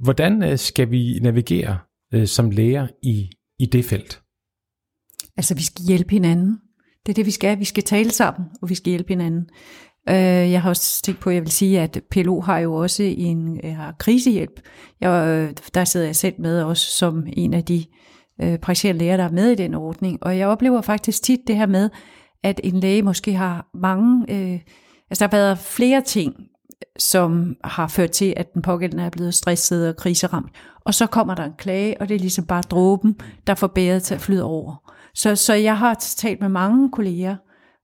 Hvordan 0.00 0.42
øh, 0.42 0.58
skal 0.58 0.90
vi 0.90 1.18
navigere 1.22 1.78
øh, 2.14 2.26
som 2.26 2.50
læger 2.50 2.88
i, 3.02 3.30
i 3.58 3.66
det 3.66 3.84
felt? 3.84 4.22
Altså, 5.36 5.54
vi 5.54 5.62
skal 5.62 5.84
hjælpe 5.88 6.10
hinanden. 6.10 6.58
Det 7.06 7.12
er 7.12 7.14
det, 7.14 7.26
vi 7.26 7.30
skal. 7.30 7.58
Vi 7.58 7.64
skal 7.64 7.82
tale 7.82 8.10
sammen, 8.10 8.48
og 8.62 8.68
vi 8.68 8.74
skal 8.74 8.90
hjælpe 8.90 9.08
hinanden. 9.08 9.48
Øh, 10.08 10.14
Jeg 10.52 10.62
har 10.62 10.70
også 10.70 11.02
tænkt 11.02 11.20
på, 11.20 11.30
at 11.30 11.34
jeg 11.34 11.42
vil 11.42 11.50
sige, 11.50 11.80
at 11.80 12.02
PLO 12.10 12.40
har 12.40 12.58
jo 12.58 12.74
også 12.74 13.02
en 13.02 13.60
øh, 13.64 13.76
har 13.76 13.94
krisehjælp. 13.98 14.60
Jeg, 15.00 15.28
øh, 15.28 15.56
der 15.74 15.84
sidder 15.84 16.06
jeg 16.06 16.16
selv 16.16 16.34
med 16.38 16.62
også 16.62 16.86
som 16.86 17.26
en 17.32 17.54
af 17.54 17.64
de 17.64 17.84
øh, 18.42 18.58
praktiserende 18.58 18.98
læger, 18.98 19.16
der 19.16 19.24
er 19.24 19.32
med 19.32 19.50
i 19.50 19.54
den 19.54 19.74
ordning. 19.74 20.22
Og 20.22 20.38
jeg 20.38 20.48
oplever 20.48 20.80
faktisk 20.80 21.22
tit 21.22 21.40
det 21.46 21.56
her 21.56 21.66
med, 21.66 21.90
at 22.42 22.60
en 22.64 22.80
læge 22.80 23.02
måske 23.02 23.32
har 23.32 23.70
mange, 23.74 24.24
øh, 24.28 24.60
altså 25.10 25.26
der 25.26 25.36
har 25.36 25.42
været 25.42 25.58
flere 25.58 26.00
ting, 26.00 26.34
som 26.98 27.56
har 27.64 27.88
ført 27.88 28.10
til, 28.10 28.34
at 28.36 28.54
den 28.54 28.62
pågældende 28.62 29.04
er 29.04 29.10
blevet 29.10 29.34
stresset 29.34 29.88
og 29.88 29.96
kriseramt. 29.96 30.52
Og 30.84 30.94
så 30.94 31.06
kommer 31.06 31.34
der 31.34 31.44
en 31.44 31.54
klage, 31.58 32.00
og 32.00 32.08
det 32.08 32.14
er 32.14 32.18
ligesom 32.18 32.46
bare 32.46 32.62
dråben, 32.62 33.16
der 33.46 33.54
får 33.54 33.66
bæret 33.66 34.02
til 34.02 34.14
at 34.14 34.20
flyde 34.20 34.44
over. 34.44 34.92
Så, 35.14 35.36
så 35.36 35.54
jeg 35.54 35.78
har 35.78 35.94
talt 35.94 36.40
med 36.40 36.48
mange 36.48 36.90
kolleger 36.90 37.36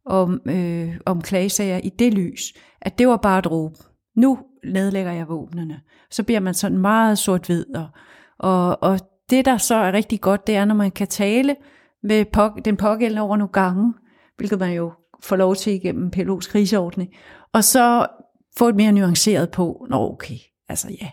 om, 0.06 0.40
øh, 0.46 0.96
om 1.06 1.22
klagesager 1.22 1.78
i 1.78 1.88
det 1.88 2.14
lys, 2.14 2.52
at 2.80 2.98
det 2.98 3.08
var 3.08 3.16
bare 3.16 3.40
dråben. 3.40 3.76
Nu 4.16 4.38
nedlægger 4.64 5.12
jeg 5.12 5.28
våbnene. 5.28 5.80
Så 6.10 6.22
bliver 6.22 6.40
man 6.40 6.54
sådan 6.54 6.78
meget 6.78 7.18
sort-hvid. 7.18 7.66
Og, 7.74 7.88
og, 8.38 8.82
og 8.82 9.00
det, 9.30 9.44
der 9.44 9.56
så 9.56 9.74
er 9.74 9.92
rigtig 9.92 10.20
godt, 10.20 10.46
det 10.46 10.56
er, 10.56 10.64
når 10.64 10.74
man 10.74 10.90
kan 10.90 11.06
tale 11.06 11.56
med 12.02 12.24
på, 12.24 12.50
den 12.64 12.76
pågældende 12.76 13.22
over 13.22 13.36
nogle 13.36 13.52
gange, 13.52 13.94
hvilket 14.36 14.58
man 14.58 14.72
jo 14.72 14.92
får 15.22 15.36
lov 15.36 15.56
til 15.56 15.72
igennem 15.72 16.12
PLO's 16.16 16.50
kriseordning, 16.50 17.10
og 17.52 17.64
så 17.64 18.06
få 18.56 18.68
et 18.68 18.76
mere 18.76 18.92
nuanceret 18.92 19.50
på, 19.50 19.86
nå 19.90 20.12
okay, 20.12 20.36
altså 20.68 20.88
ja, 21.00 21.08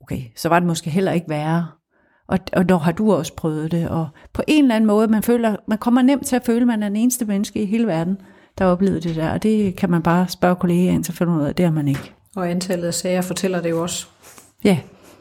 okay, 0.00 0.22
så 0.36 0.48
var 0.48 0.58
det 0.58 0.66
måske 0.66 0.90
heller 0.90 1.12
ikke 1.12 1.28
værre. 1.28 1.68
Og, 2.28 2.38
og 2.52 2.64
når 2.64 2.78
har 2.78 2.92
du 2.92 3.12
også 3.12 3.34
prøvet 3.34 3.70
det, 3.70 3.88
og 3.88 4.08
på 4.32 4.42
en 4.46 4.64
eller 4.64 4.76
anden 4.76 4.86
måde, 4.86 5.08
man 5.08 5.22
føler, 5.22 5.56
man 5.68 5.78
kommer 5.78 6.02
nemt 6.02 6.26
til 6.26 6.36
at 6.36 6.44
føle, 6.44 6.60
at 6.60 6.66
man 6.66 6.82
er 6.82 6.88
den 6.88 6.96
eneste 6.96 7.24
menneske 7.24 7.62
i 7.62 7.66
hele 7.66 7.86
verden, 7.86 8.16
der 8.58 8.64
har 8.64 8.72
oplevet 8.72 9.04
det 9.04 9.16
der, 9.16 9.30
og 9.30 9.42
det 9.42 9.76
kan 9.76 9.90
man 9.90 10.02
bare 10.02 10.28
spørge 10.28 10.56
kollegaer 10.56 10.92
ind, 10.92 11.04
så 11.04 11.12
finder 11.12 11.36
ud 11.36 11.42
af, 11.42 11.54
det 11.54 11.64
har 11.64 11.72
man 11.72 11.88
ikke. 11.88 12.14
Og 12.36 12.50
antallet 12.50 12.86
af 12.86 12.94
sager 12.94 13.20
fortæller 13.20 13.62
det 13.62 13.70
jo 13.70 13.82
også. 13.82 14.06
Ja. 14.64 14.78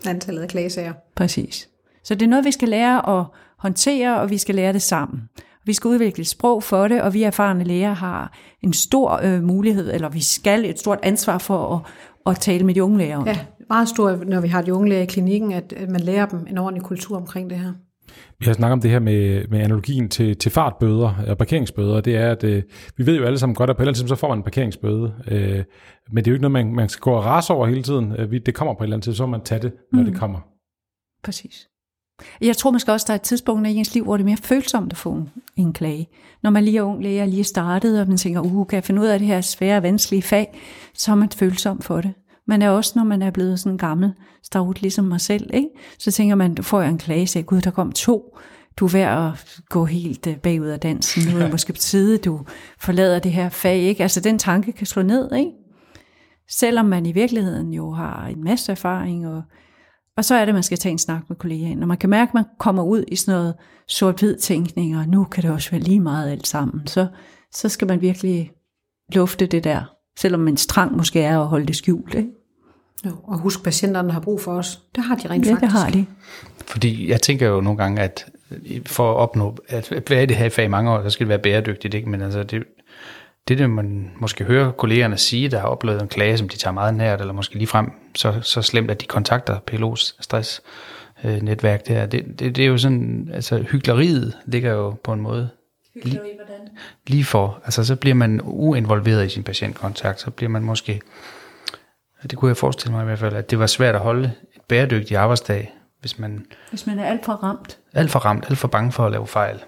Antallet 0.07 0.41
af 0.41 0.49
klagesager. 0.49 0.93
Præcis. 1.15 1.69
Så 2.03 2.15
det 2.15 2.21
er 2.21 2.29
noget, 2.29 2.45
vi 2.45 2.51
skal 2.51 2.69
lære 2.69 3.19
at 3.19 3.25
håndtere, 3.57 4.19
og 4.19 4.29
vi 4.29 4.37
skal 4.37 4.55
lære 4.55 4.73
det 4.73 4.81
sammen. 4.81 5.21
Vi 5.69 5.73
skal 5.73 5.87
udvikle 5.87 6.25
sprog 6.25 6.63
for 6.63 6.87
det, 6.87 7.01
og 7.01 7.13
vi 7.13 7.23
erfarne 7.23 7.63
læger 7.63 7.93
har 7.93 8.37
en 8.63 8.73
stor 8.73 9.19
øh, 9.23 9.43
mulighed, 9.43 9.93
eller 9.93 10.09
vi 10.09 10.23
skal 10.23 10.65
et 10.65 10.79
stort 10.79 10.99
ansvar 11.03 11.37
for 11.37 11.75
at, 11.75 11.81
at 12.31 12.39
tale 12.39 12.65
med 12.65 12.73
de 12.73 12.83
unge 12.83 12.97
læger 12.97 13.17
om 13.17 13.27
Ja, 13.27 13.37
meget 13.69 13.89
stort, 13.89 14.27
når 14.27 14.41
vi 14.41 14.47
har 14.47 14.61
de 14.61 14.73
unge 14.73 14.89
læger 14.89 15.01
i 15.01 15.05
klinikken, 15.05 15.51
at 15.51 15.73
man 15.89 16.01
lærer 16.01 16.25
dem 16.25 16.47
en 16.49 16.57
ordentlig 16.57 16.83
kultur 16.83 17.17
omkring 17.17 17.49
det 17.49 17.59
her. 17.59 17.73
Vi 18.39 18.45
har 18.45 18.53
snakket 18.53 18.73
om 18.73 18.81
det 18.81 18.91
her 18.91 18.99
med, 18.99 19.47
med 19.47 19.59
analogien 19.59 20.09
til, 20.09 20.37
til 20.37 20.51
fartbøder 20.51 21.15
og 21.27 21.37
parkeringsbøder. 21.37 22.01
Det 22.01 22.15
er, 22.15 22.31
at 22.31 22.43
øh, 22.43 22.63
vi 22.97 23.05
ved 23.05 23.17
jo 23.17 23.25
alle 23.25 23.39
sammen 23.39 23.55
godt, 23.55 23.69
at 23.69 23.75
på 23.75 23.81
et 23.81 23.83
eller 23.83 23.89
andet 23.89 23.95
tidspunkt 23.95 24.19
så 24.19 24.21
får 24.21 24.29
man 24.29 24.37
en 24.37 24.43
parkeringsbøde. 24.43 25.13
Øh, 25.27 25.63
men 26.11 26.17
det 26.17 26.27
er 26.27 26.31
jo 26.31 26.35
ikke 26.35 26.49
noget, 26.49 26.65
man, 26.65 26.75
man 26.75 26.89
skal 26.89 27.01
gå 27.01 27.11
og 27.11 27.25
rase 27.25 27.53
over 27.53 27.67
hele 27.67 27.83
tiden. 27.83 28.11
Øh, 28.11 28.39
det 28.45 28.55
kommer 28.55 28.73
på 28.73 28.83
et 28.83 28.85
eller 28.85 28.95
andet 28.95 29.03
tidspunkt, 29.03 29.17
så 29.17 29.25
må 29.25 29.31
man 29.31 29.41
tage 29.45 29.61
det, 29.61 29.73
når 29.93 29.99
mm. 29.99 30.05
det 30.05 30.19
kommer. 30.19 30.39
Præcis. 31.23 31.68
Jeg 32.41 32.57
tror 32.57 32.71
måske 32.71 32.91
også, 32.91 33.05
der 33.07 33.13
er 33.13 33.15
et 33.15 33.21
tidspunkt 33.21 33.67
i 33.67 33.75
ens 33.75 33.93
liv, 33.93 34.03
hvor 34.03 34.17
det 34.17 34.23
er 34.23 34.25
mere 34.25 34.37
følsomt 34.37 34.93
at 34.93 34.97
få 34.97 35.23
en, 35.55 35.73
klage. 35.73 36.09
Når 36.43 36.49
man 36.49 36.63
lige 36.63 36.77
er 36.77 36.81
ung 36.81 37.03
læge 37.03 37.21
og 37.21 37.27
lige 37.27 37.39
er 37.39 37.43
startet, 37.43 38.01
og 38.01 38.07
man 38.07 38.17
tænker, 38.17 38.41
uh, 38.41 38.67
kan 38.67 38.75
jeg 38.75 38.83
finde 38.83 39.01
ud 39.01 39.07
af 39.07 39.19
det 39.19 39.27
her 39.27 39.41
svære, 39.41 39.83
vanskelige 39.83 40.21
fag, 40.21 40.59
så 40.93 41.11
er 41.11 41.15
man 41.15 41.29
følsom 41.29 41.81
for 41.81 42.01
det. 42.01 42.13
Man 42.47 42.61
er 42.61 42.69
også, 42.69 42.93
når 42.95 43.03
man 43.03 43.21
er 43.21 43.31
blevet 43.31 43.59
sådan 43.59 43.77
gammel, 43.77 44.13
starut 44.43 44.81
ligesom 44.81 45.05
mig 45.05 45.21
selv, 45.21 45.49
ikke? 45.53 45.69
så 45.97 46.11
tænker 46.11 46.35
man, 46.35 46.55
du 46.55 46.63
får 46.63 46.81
en 46.81 46.97
klage, 46.97 47.27
så 47.27 47.41
gud, 47.41 47.61
der 47.61 47.71
kom 47.71 47.91
to. 47.91 48.37
Du 48.77 48.85
er 48.85 48.89
ved 48.89 49.01
at 49.01 49.61
gå 49.69 49.85
helt 49.85 50.27
øh, 50.27 50.37
bagud 50.37 50.67
af 50.67 50.79
dansen. 50.79 51.31
Nu 51.31 51.37
er 51.37 51.41
det 51.43 51.51
måske 51.57 51.73
på 51.73 51.79
tide, 51.79 52.17
du 52.17 52.45
forlader 52.79 53.19
det 53.19 53.31
her 53.31 53.49
fag. 53.49 53.77
Ikke? 53.77 54.03
Altså 54.03 54.19
den 54.19 54.39
tanke 54.39 54.71
kan 54.71 54.87
slå 54.87 55.01
ned, 55.01 55.33
ikke? 55.33 55.51
Selvom 56.49 56.85
man 56.85 57.05
i 57.05 57.11
virkeligheden 57.11 57.73
jo 57.73 57.91
har 57.91 58.27
en 58.27 58.43
masse 58.43 58.71
erfaring 58.71 59.27
og 59.27 59.43
og 60.19 60.25
så 60.25 60.35
er 60.35 60.39
det, 60.39 60.47
at 60.47 60.53
man 60.53 60.63
skal 60.63 60.77
tage 60.77 60.91
en 60.91 60.97
snak 60.97 61.21
med 61.29 61.37
kollegaen. 61.37 61.77
Når 61.77 61.87
man 61.87 61.97
kan 61.97 62.09
mærke, 62.09 62.29
at 62.29 62.33
man 62.33 62.43
kommer 62.59 62.83
ud 62.83 63.03
i 63.07 63.15
sådan 63.15 63.39
noget 63.39 63.53
sort-hvid 63.87 64.37
tænkning, 64.37 64.97
og 64.97 65.07
nu 65.07 65.23
kan 65.23 65.43
det 65.43 65.51
også 65.51 65.71
være 65.71 65.81
lige 65.81 65.99
meget 65.99 66.31
alt 66.31 66.47
sammen, 66.47 66.87
så, 66.87 67.07
så 67.53 67.69
skal 67.69 67.87
man 67.87 68.01
virkelig 68.01 68.51
lufte 69.13 69.45
det 69.45 69.63
der. 69.63 69.95
Selvom 70.19 70.41
man 70.41 70.55
trang 70.55 70.97
måske 70.97 71.21
er 71.21 71.39
at 71.39 71.47
holde 71.47 71.65
det 71.65 71.75
skjult. 71.75 72.13
Ikke? 72.13 72.29
Jo, 73.05 73.11
og 73.23 73.37
husk, 73.39 73.63
patienterne 73.63 74.11
har 74.11 74.19
brug 74.19 74.41
for 74.41 74.51
os. 74.51 74.81
Det 74.95 75.03
har 75.03 75.15
de 75.15 75.29
rent 75.29 75.45
ja, 75.45 75.51
faktisk. 75.51 75.71
det 75.71 75.79
har 75.79 75.89
de. 75.89 76.05
Fordi 76.65 77.09
jeg 77.09 77.21
tænker 77.21 77.47
jo 77.47 77.61
nogle 77.61 77.77
gange, 77.77 78.01
at 78.01 78.25
for 78.85 79.11
at 79.11 79.15
opnå, 79.15 79.57
at 79.67 79.87
hvad 80.07 80.17
er 80.17 80.25
det 80.25 80.35
her 80.35 80.45
i 80.45 80.49
fag 80.49 80.65
i 80.65 80.67
mange 80.67 80.91
år, 80.91 81.03
så 81.03 81.09
skal 81.09 81.25
det 81.25 81.29
være 81.29 81.39
bæredygtigt, 81.39 81.93
ikke? 81.93 82.09
men 82.09 82.21
altså 82.21 82.43
det, 82.43 82.63
det, 83.49 83.57
det 83.57 83.69
man 83.69 84.11
måske 84.19 84.43
hører 84.43 84.71
kollegerne 84.71 85.17
sige, 85.17 85.49
der 85.49 85.59
har 85.59 85.67
oplevet 85.67 86.01
en 86.01 86.07
klage, 86.07 86.37
som 86.37 86.49
de 86.49 86.57
tager 86.57 86.73
meget 86.73 86.93
nært, 86.93 87.21
eller 87.21 87.33
måske 87.33 87.55
lige 87.55 87.67
frem 87.67 87.91
så, 88.15 88.39
så 88.41 88.61
slemt, 88.61 88.91
at 88.91 89.01
de 89.01 89.05
kontakter 89.05 89.59
PLO's 89.71 90.17
stress 90.21 90.61
øh, 91.23 91.41
netværk 91.41 91.87
der. 91.87 92.05
Det, 92.05 92.25
det, 92.39 92.55
det 92.55 92.63
er 92.63 92.67
jo 92.67 92.77
sådan, 92.77 93.29
altså 93.33 93.57
hyggeleriet 93.71 94.33
ligger 94.45 94.71
jo 94.71 94.95
på 95.03 95.13
en 95.13 95.21
måde 95.21 95.49
lige, 96.03 96.19
lige 97.07 97.23
for, 97.23 97.61
altså 97.65 97.83
så 97.83 97.95
bliver 97.95 98.15
man 98.15 98.41
uinvolveret 98.43 99.25
i 99.25 99.29
sin 99.29 99.43
patientkontakt, 99.43 100.21
så 100.21 100.31
bliver 100.31 100.49
man 100.49 100.63
måske, 100.63 101.01
det 102.23 102.37
kunne 102.37 102.49
jeg 102.49 102.57
forestille 102.57 102.95
mig 102.95 103.01
i 103.01 103.05
hvert 103.05 103.19
fald, 103.19 103.35
at 103.35 103.51
det 103.51 103.59
var 103.59 103.67
svært 103.67 103.95
at 103.95 104.01
holde 104.01 104.31
et 104.55 104.61
bæredygtigt 104.67 105.19
arbejdsdag, 105.19 105.73
hvis 105.99 106.19
man, 106.19 106.45
Hvis 106.69 106.87
man 106.87 106.99
er 106.99 107.05
alt 107.05 107.25
for 107.25 107.33
ramt. 107.33 107.77
alt 107.93 108.11
for 108.11 108.19
ramt, 108.19 108.45
alt 108.49 108.57
for 108.57 108.67
bange 108.67 108.91
for 108.91 109.05
at 109.05 109.11
lave 109.11 109.27
fejl. 109.27 109.59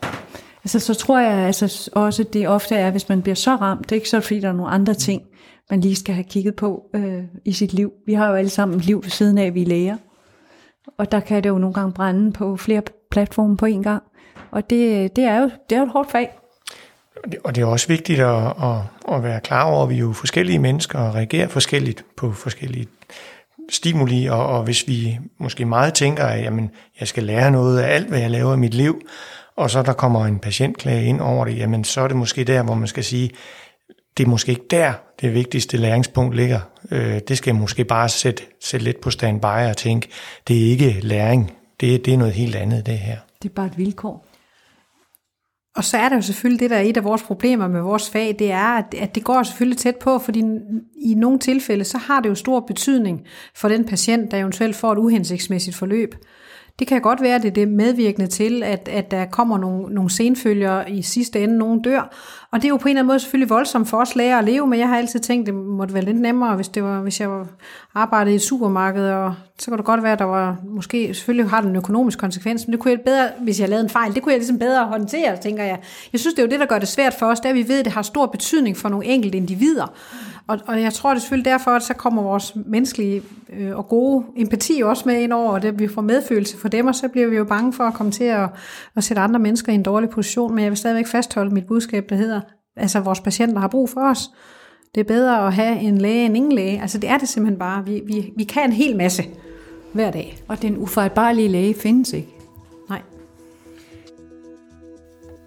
Altså, 0.63 0.79
så 0.79 0.93
tror 0.93 1.19
jeg 1.19 1.31
altså 1.37 1.89
også, 1.93 2.23
det 2.23 2.47
ofte 2.47 2.75
er, 2.75 2.91
hvis 2.91 3.09
man 3.09 3.21
bliver 3.21 3.35
så 3.35 3.55
ramt, 3.55 3.83
det 3.83 3.91
er 3.91 3.95
ikke 3.95 4.09
så, 4.09 4.19
fordi 4.19 4.39
der 4.39 4.47
er 4.49 4.53
nogle 4.53 4.71
andre 4.71 4.93
ting, 4.93 5.21
man 5.69 5.81
lige 5.81 5.95
skal 5.95 6.15
have 6.15 6.23
kigget 6.23 6.55
på 6.55 6.83
øh, 6.95 7.23
i 7.45 7.51
sit 7.53 7.73
liv. 7.73 7.91
Vi 8.05 8.13
har 8.13 8.27
jo 8.29 8.35
alle 8.35 8.49
sammen 8.49 8.77
et 8.79 8.85
liv 8.85 9.03
ved 9.03 9.09
siden 9.09 9.37
af, 9.37 9.45
at 9.45 9.53
vi 9.53 9.61
er 9.61 9.65
læger. 9.65 9.97
Og 10.97 11.11
der 11.11 11.19
kan 11.19 11.43
det 11.43 11.49
jo 11.49 11.57
nogle 11.57 11.73
gange 11.73 11.93
brænde 11.93 12.31
på 12.31 12.57
flere 12.57 12.81
platforme 13.11 13.57
på 13.57 13.65
en 13.65 13.83
gang. 13.83 14.03
Og 14.51 14.69
det, 14.69 15.15
det, 15.15 15.23
er, 15.23 15.39
jo, 15.41 15.49
det 15.69 15.75
er 15.75 15.79
jo 15.79 15.85
et 15.85 15.91
hårdt 15.91 16.11
fag. 16.11 16.29
Og 17.23 17.31
det- 17.31 17.39
Og 17.43 17.55
det 17.55 17.61
er 17.61 17.65
også 17.65 17.87
vigtigt 17.87 18.19
at, 18.19 18.45
at, 18.45 19.15
at 19.15 19.23
være 19.23 19.39
klar 19.39 19.63
over, 19.63 19.83
at 19.83 19.89
vi 19.89 19.95
er 19.95 19.99
jo 19.99 20.13
forskellige 20.13 20.59
mennesker 20.59 20.99
og 20.99 21.15
reagerer 21.15 21.47
forskelligt 21.47 22.05
på 22.17 22.31
forskellige 22.31 22.87
stimuli, 23.71 24.25
og, 24.25 24.45
og 24.47 24.63
hvis 24.63 24.87
vi 24.87 25.19
måske 25.39 25.65
meget 25.65 25.93
tænker, 25.93 26.25
at 26.25 26.43
jamen, 26.43 26.69
jeg 26.99 27.07
skal 27.07 27.23
lære 27.23 27.51
noget 27.51 27.79
af 27.79 27.95
alt, 27.95 28.07
hvad 28.07 28.19
jeg 28.19 28.31
laver 28.31 28.53
i 28.53 28.57
mit 28.57 28.73
liv, 28.73 29.01
og 29.61 29.69
så 29.69 29.83
der 29.83 29.93
kommer 29.93 30.25
en 30.25 30.39
patientklage 30.39 31.05
ind 31.05 31.21
over 31.21 31.45
det, 31.45 31.57
jamen 31.57 31.83
så 31.83 32.01
er 32.01 32.07
det 32.07 32.17
måske 32.17 32.43
der, 32.43 32.63
hvor 32.63 32.75
man 32.75 32.87
skal 32.87 33.03
sige, 33.03 33.31
det 34.17 34.23
er 34.23 34.27
måske 34.27 34.49
ikke 34.49 34.67
der, 34.69 34.93
det 35.21 35.33
vigtigste 35.33 35.77
læringspunkt 35.77 36.35
ligger. 36.35 36.59
Øh, 36.91 37.19
det 37.27 37.37
skal 37.37 37.55
måske 37.55 37.85
bare 37.85 38.09
sætte, 38.09 38.43
sætte 38.61 38.83
lidt 38.83 39.01
på 39.01 39.09
standby 39.11 39.69
og 39.69 39.77
tænke, 39.77 40.09
det 40.47 40.57
er 40.65 40.71
ikke 40.71 40.99
læring, 41.01 41.51
det, 41.79 42.05
det 42.05 42.13
er 42.13 42.17
noget 42.17 42.33
helt 42.33 42.55
andet 42.55 42.85
det 42.85 42.97
her. 42.97 43.17
Det 43.43 43.49
er 43.49 43.53
bare 43.53 43.65
et 43.65 43.77
vilkår. 43.77 44.25
Og 45.75 45.83
så 45.83 45.97
er 45.97 46.09
der 46.09 46.15
jo 46.15 46.21
selvfølgelig 46.21 46.59
det, 46.59 46.69
der 46.69 46.75
er 46.75 46.81
et 46.81 46.97
af 46.97 47.03
vores 47.03 47.23
problemer 47.23 47.67
med 47.67 47.81
vores 47.81 48.09
fag, 48.09 48.35
det 48.39 48.51
er, 48.51 48.77
at, 48.77 48.93
at 48.97 49.15
det 49.15 49.23
går 49.23 49.43
selvfølgelig 49.43 49.77
tæt 49.77 49.95
på, 49.95 50.19
fordi 50.19 50.43
i 51.01 51.13
nogle 51.13 51.39
tilfælde, 51.39 51.83
så 51.83 51.97
har 51.97 52.19
det 52.19 52.29
jo 52.29 52.35
stor 52.35 52.59
betydning 52.59 53.21
for 53.55 53.67
den 53.67 53.85
patient, 53.85 54.31
der 54.31 54.37
eventuelt 54.37 54.75
får 54.75 54.91
et 54.91 54.97
uhensigtsmæssigt 54.97 55.75
forløb. 55.75 56.15
Det 56.81 56.87
kan 56.87 57.01
godt 57.01 57.21
være, 57.21 57.35
at 57.35 57.41
det 57.41 57.47
er 57.47 57.53
det 57.53 57.67
medvirkende 57.67 58.27
til, 58.27 58.63
at, 58.63 58.89
at 58.91 59.11
der 59.11 59.25
kommer 59.25 59.57
nogle, 59.57 59.93
nogle 59.93 60.09
senfølger 60.09 60.85
i 60.87 61.01
sidste 61.01 61.39
ende, 61.39 61.57
nogen 61.57 61.81
dør. 61.81 62.15
Og 62.51 62.61
det 62.61 62.65
er 62.65 62.69
jo 62.69 62.77
på 62.77 62.87
en 62.87 62.89
eller 62.89 62.99
anden 62.99 63.07
måde 63.07 63.19
selvfølgelig 63.19 63.49
voldsomt 63.49 63.89
for 63.89 63.97
os 63.97 64.15
læger 64.15 64.37
at 64.37 64.43
leve 64.43 64.67
men 64.67 64.79
Jeg 64.79 64.87
har 64.87 64.97
altid 64.97 65.19
tænkt, 65.19 65.45
det 65.45 65.53
måtte 65.55 65.93
være 65.93 66.05
lidt 66.05 66.17
nemmere, 66.17 66.55
hvis, 66.55 66.67
det 66.67 66.83
var, 66.83 67.01
hvis 67.01 67.19
jeg 67.19 67.29
var, 67.29 67.47
arbejdede 67.95 68.31
i 68.31 68.35
et 68.35 68.41
supermarked, 68.41 69.09
og 69.09 69.35
så 69.59 69.71
kunne 69.71 69.77
det 69.77 69.85
godt 69.85 70.03
være, 70.03 70.11
at 70.11 70.19
der 70.19 70.25
var, 70.25 70.57
måske 70.63 71.13
selvfølgelig 71.13 71.49
har 71.49 71.61
den 71.61 71.69
en 71.69 71.75
økonomisk 71.75 72.19
konsekvens, 72.19 72.67
men 72.67 72.71
det 72.71 72.79
kunne 72.79 72.91
jeg 72.91 73.01
bedre, 73.01 73.29
hvis 73.41 73.59
jeg 73.59 73.69
lavede 73.69 73.83
en 73.83 73.89
fejl, 73.89 74.15
det 74.15 74.23
kunne 74.23 74.31
jeg 74.31 74.39
ligesom 74.39 74.59
bedre 74.59 74.85
håndtere, 74.85 75.37
tænker 75.37 75.63
jeg. 75.63 75.79
Jeg 76.13 76.19
synes, 76.19 76.33
det 76.33 76.39
er 76.39 76.45
jo 76.45 76.49
det, 76.49 76.59
der 76.59 76.65
gør 76.65 76.79
det 76.79 76.87
svært 76.87 77.13
for 77.13 77.25
os, 77.25 77.39
det 77.39 77.45
er, 77.45 77.49
at 77.49 77.55
vi 77.55 77.67
ved, 77.67 77.79
at 77.79 77.85
det 77.85 77.93
har 77.93 78.01
stor 78.01 78.25
betydning 78.25 78.77
for 78.77 78.89
nogle 78.89 79.05
enkelte 79.05 79.37
individer. 79.37 79.93
Og, 80.47 80.59
og 80.67 80.81
jeg 80.81 80.93
tror 80.93 81.09
det 81.09 81.15
er 81.15 81.19
selvfølgelig 81.19 81.51
derfor, 81.51 81.71
at 81.71 81.83
så 81.83 81.93
kommer 81.93 82.23
vores 82.23 82.55
menneskelige 82.65 83.21
øh, 83.53 83.77
og 83.77 83.87
gode 83.87 84.25
empati 84.37 84.81
også 84.85 85.03
med 85.05 85.21
ind 85.21 85.33
over, 85.33 85.51
og 85.51 85.61
det, 85.61 85.79
vi 85.79 85.87
får 85.87 86.01
medfølelse 86.01 86.57
for 86.57 86.67
dem, 86.67 86.87
og 86.87 86.95
så 86.95 87.07
bliver 87.07 87.27
vi 87.27 87.35
jo 87.35 87.43
bange 87.43 87.73
for 87.73 87.83
at 87.83 87.93
komme 87.93 88.11
til 88.11 88.23
at, 88.23 88.49
at 88.95 89.03
sætte 89.03 89.21
andre 89.21 89.39
mennesker 89.39 89.71
i 89.71 89.75
en 89.75 89.83
dårlig 89.83 90.09
position, 90.09 90.55
men 90.55 90.63
jeg 90.63 90.71
vil 90.71 90.77
stadigvæk 90.77 91.07
fastholde 91.07 91.53
mit 91.53 91.67
budskab, 91.67 92.09
der 92.09 92.15
hedder, 92.15 92.41
altså 92.77 92.99
vores 92.99 93.21
patienter 93.21 93.59
har 93.59 93.67
brug 93.67 93.89
for 93.89 94.01
os. 94.01 94.29
Det 94.95 95.01
er 95.01 95.05
bedre 95.05 95.47
at 95.47 95.53
have 95.53 95.79
en 95.79 95.97
læge 95.97 96.25
end 96.25 96.35
ingen 96.35 96.51
læge. 96.51 96.81
Altså 96.81 96.97
det 96.97 97.09
er 97.09 97.17
det 97.17 97.29
simpelthen 97.29 97.59
bare. 97.59 97.85
Vi, 97.85 98.01
vi, 98.05 98.33
vi 98.37 98.43
kan 98.43 98.63
en 98.63 98.71
hel 98.71 98.97
masse 98.97 99.23
hver 99.93 100.11
dag. 100.11 100.37
Og 100.47 100.61
den 100.61 100.77
ufejlbarlige 100.77 101.47
læge 101.47 101.73
findes 101.73 102.13
ikke. 102.13 102.35
Nej. 102.89 103.01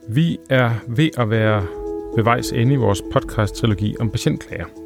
Vi 0.09 0.38
er 0.50 0.70
ved 0.88 1.11
at 1.18 1.30
være 1.30 1.66
ved 2.16 2.24
vejs 2.24 2.52
ende 2.52 2.72
i 2.72 2.76
vores 2.76 3.02
podcast-trilogi 3.12 3.96
om 4.00 4.11
patientklager. 4.11 4.84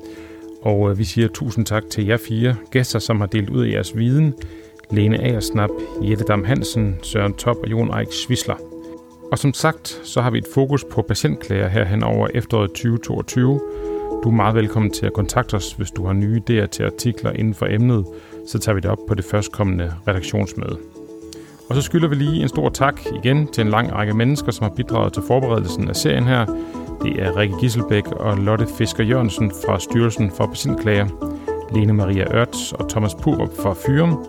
Og 0.62 0.90
øh, 0.90 0.98
vi 0.98 1.04
siger 1.04 1.28
tusind 1.28 1.66
tak 1.66 1.82
til 1.90 2.06
jer 2.06 2.16
fire 2.16 2.56
gæster, 2.70 2.98
som 2.98 3.20
har 3.20 3.26
delt 3.26 3.50
ud 3.50 3.66
af 3.66 3.70
jeres 3.70 3.96
viden. 3.96 4.34
Lene 4.90 5.20
Aersnap, 5.22 5.70
Jette 6.02 6.24
Dam 6.24 6.44
Hansen, 6.44 6.96
Søren 7.02 7.32
Top 7.32 7.56
og 7.56 7.70
Jon 7.70 7.98
Eik 7.98 8.08
Svisler. 8.12 8.56
Og 9.32 9.38
som 9.38 9.54
sagt, 9.54 10.00
så 10.04 10.20
har 10.20 10.30
vi 10.30 10.38
et 10.38 10.46
fokus 10.54 10.84
på 10.84 11.02
patientklager 11.02 11.68
her 11.68 11.84
hen 11.84 12.02
over 12.02 12.28
efteråret 12.34 12.70
2022. 12.70 13.60
Du 14.24 14.28
er 14.28 14.34
meget 14.34 14.54
velkommen 14.54 14.92
til 14.92 15.06
at 15.06 15.12
kontakte 15.12 15.54
os, 15.54 15.72
hvis 15.72 15.90
du 15.90 16.06
har 16.06 16.12
nye 16.12 16.40
idéer 16.50 16.66
til 16.66 16.82
artikler 16.82 17.32
inden 17.32 17.54
for 17.54 17.66
emnet, 17.70 18.04
så 18.46 18.58
tager 18.58 18.74
vi 18.74 18.80
det 18.80 18.90
op 18.90 18.98
på 19.08 19.14
det 19.14 19.24
førstkommende 19.24 19.92
redaktionsmøde. 20.08 20.78
Og 21.68 21.74
så 21.74 21.82
skylder 21.82 22.08
vi 22.08 22.14
lige 22.14 22.42
en 22.42 22.48
stor 22.48 22.68
tak 22.68 23.00
igen 23.24 23.46
til 23.46 23.60
en 23.60 23.70
lang 23.70 23.92
række 23.92 24.14
mennesker, 24.14 24.52
som 24.52 24.64
har 24.64 24.74
bidraget 24.74 25.12
til 25.12 25.22
forberedelsen 25.26 25.88
af 25.88 25.96
serien 25.96 26.24
her. 26.24 26.46
Det 27.02 27.22
er 27.22 27.36
Rikke 27.36 27.56
Gisselbæk 27.60 28.06
og 28.06 28.36
Lotte 28.36 28.66
Fisker 28.78 29.04
Jørgensen 29.04 29.52
fra 29.66 29.78
Styrelsen 29.78 30.30
for 30.30 30.46
Patientklager, 30.46 31.06
Lene 31.74 31.92
Maria 31.92 32.34
Ørts 32.34 32.72
og 32.72 32.88
Thomas 32.88 33.14
Purup 33.14 33.50
fra 33.62 33.74
Fyrum, 33.86 34.26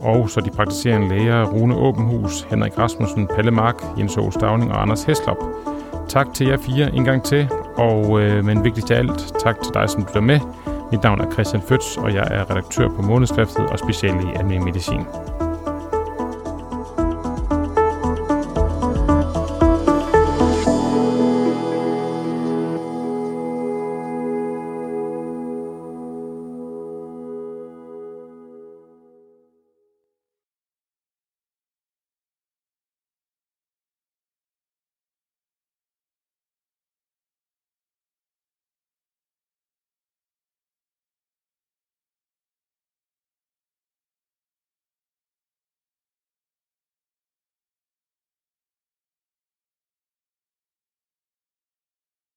og 0.00 0.30
så 0.30 0.40
de 0.40 0.50
praktiserende 0.50 1.08
læger 1.08 1.44
Rune 1.44 1.76
Åbenhus, 1.76 2.42
Henrik 2.42 2.78
Rasmussen, 2.78 3.26
Palle 3.26 3.50
Mark, 3.50 3.82
Jens 3.98 4.16
Aarhus 4.16 4.34
Stavning 4.34 4.72
og 4.72 4.82
Anders 4.82 5.04
Heslop. 5.04 5.36
Tak 6.08 6.34
til 6.34 6.46
jer 6.46 6.56
fire 6.56 6.94
en 6.94 7.04
gang 7.04 7.24
til, 7.24 7.48
og 7.76 8.20
øh, 8.20 8.44
men 8.44 8.64
vigtigst 8.64 8.90
af 8.90 8.98
alt, 8.98 9.34
tak 9.38 9.62
til 9.62 9.74
dig, 9.74 9.90
som 9.90 10.02
lytter 10.02 10.20
med. 10.20 10.40
Mit 10.90 11.02
navn 11.02 11.20
er 11.20 11.30
Christian 11.30 11.62
Føds, 11.62 11.96
og 11.96 12.14
jeg 12.14 12.28
er 12.30 12.50
redaktør 12.50 12.88
på 12.88 13.02
Månedskriftet 13.02 13.66
og 13.66 13.78
speciale 13.78 14.22
i 14.22 14.36
almindelig 14.36 14.64
medicin. 14.64 15.00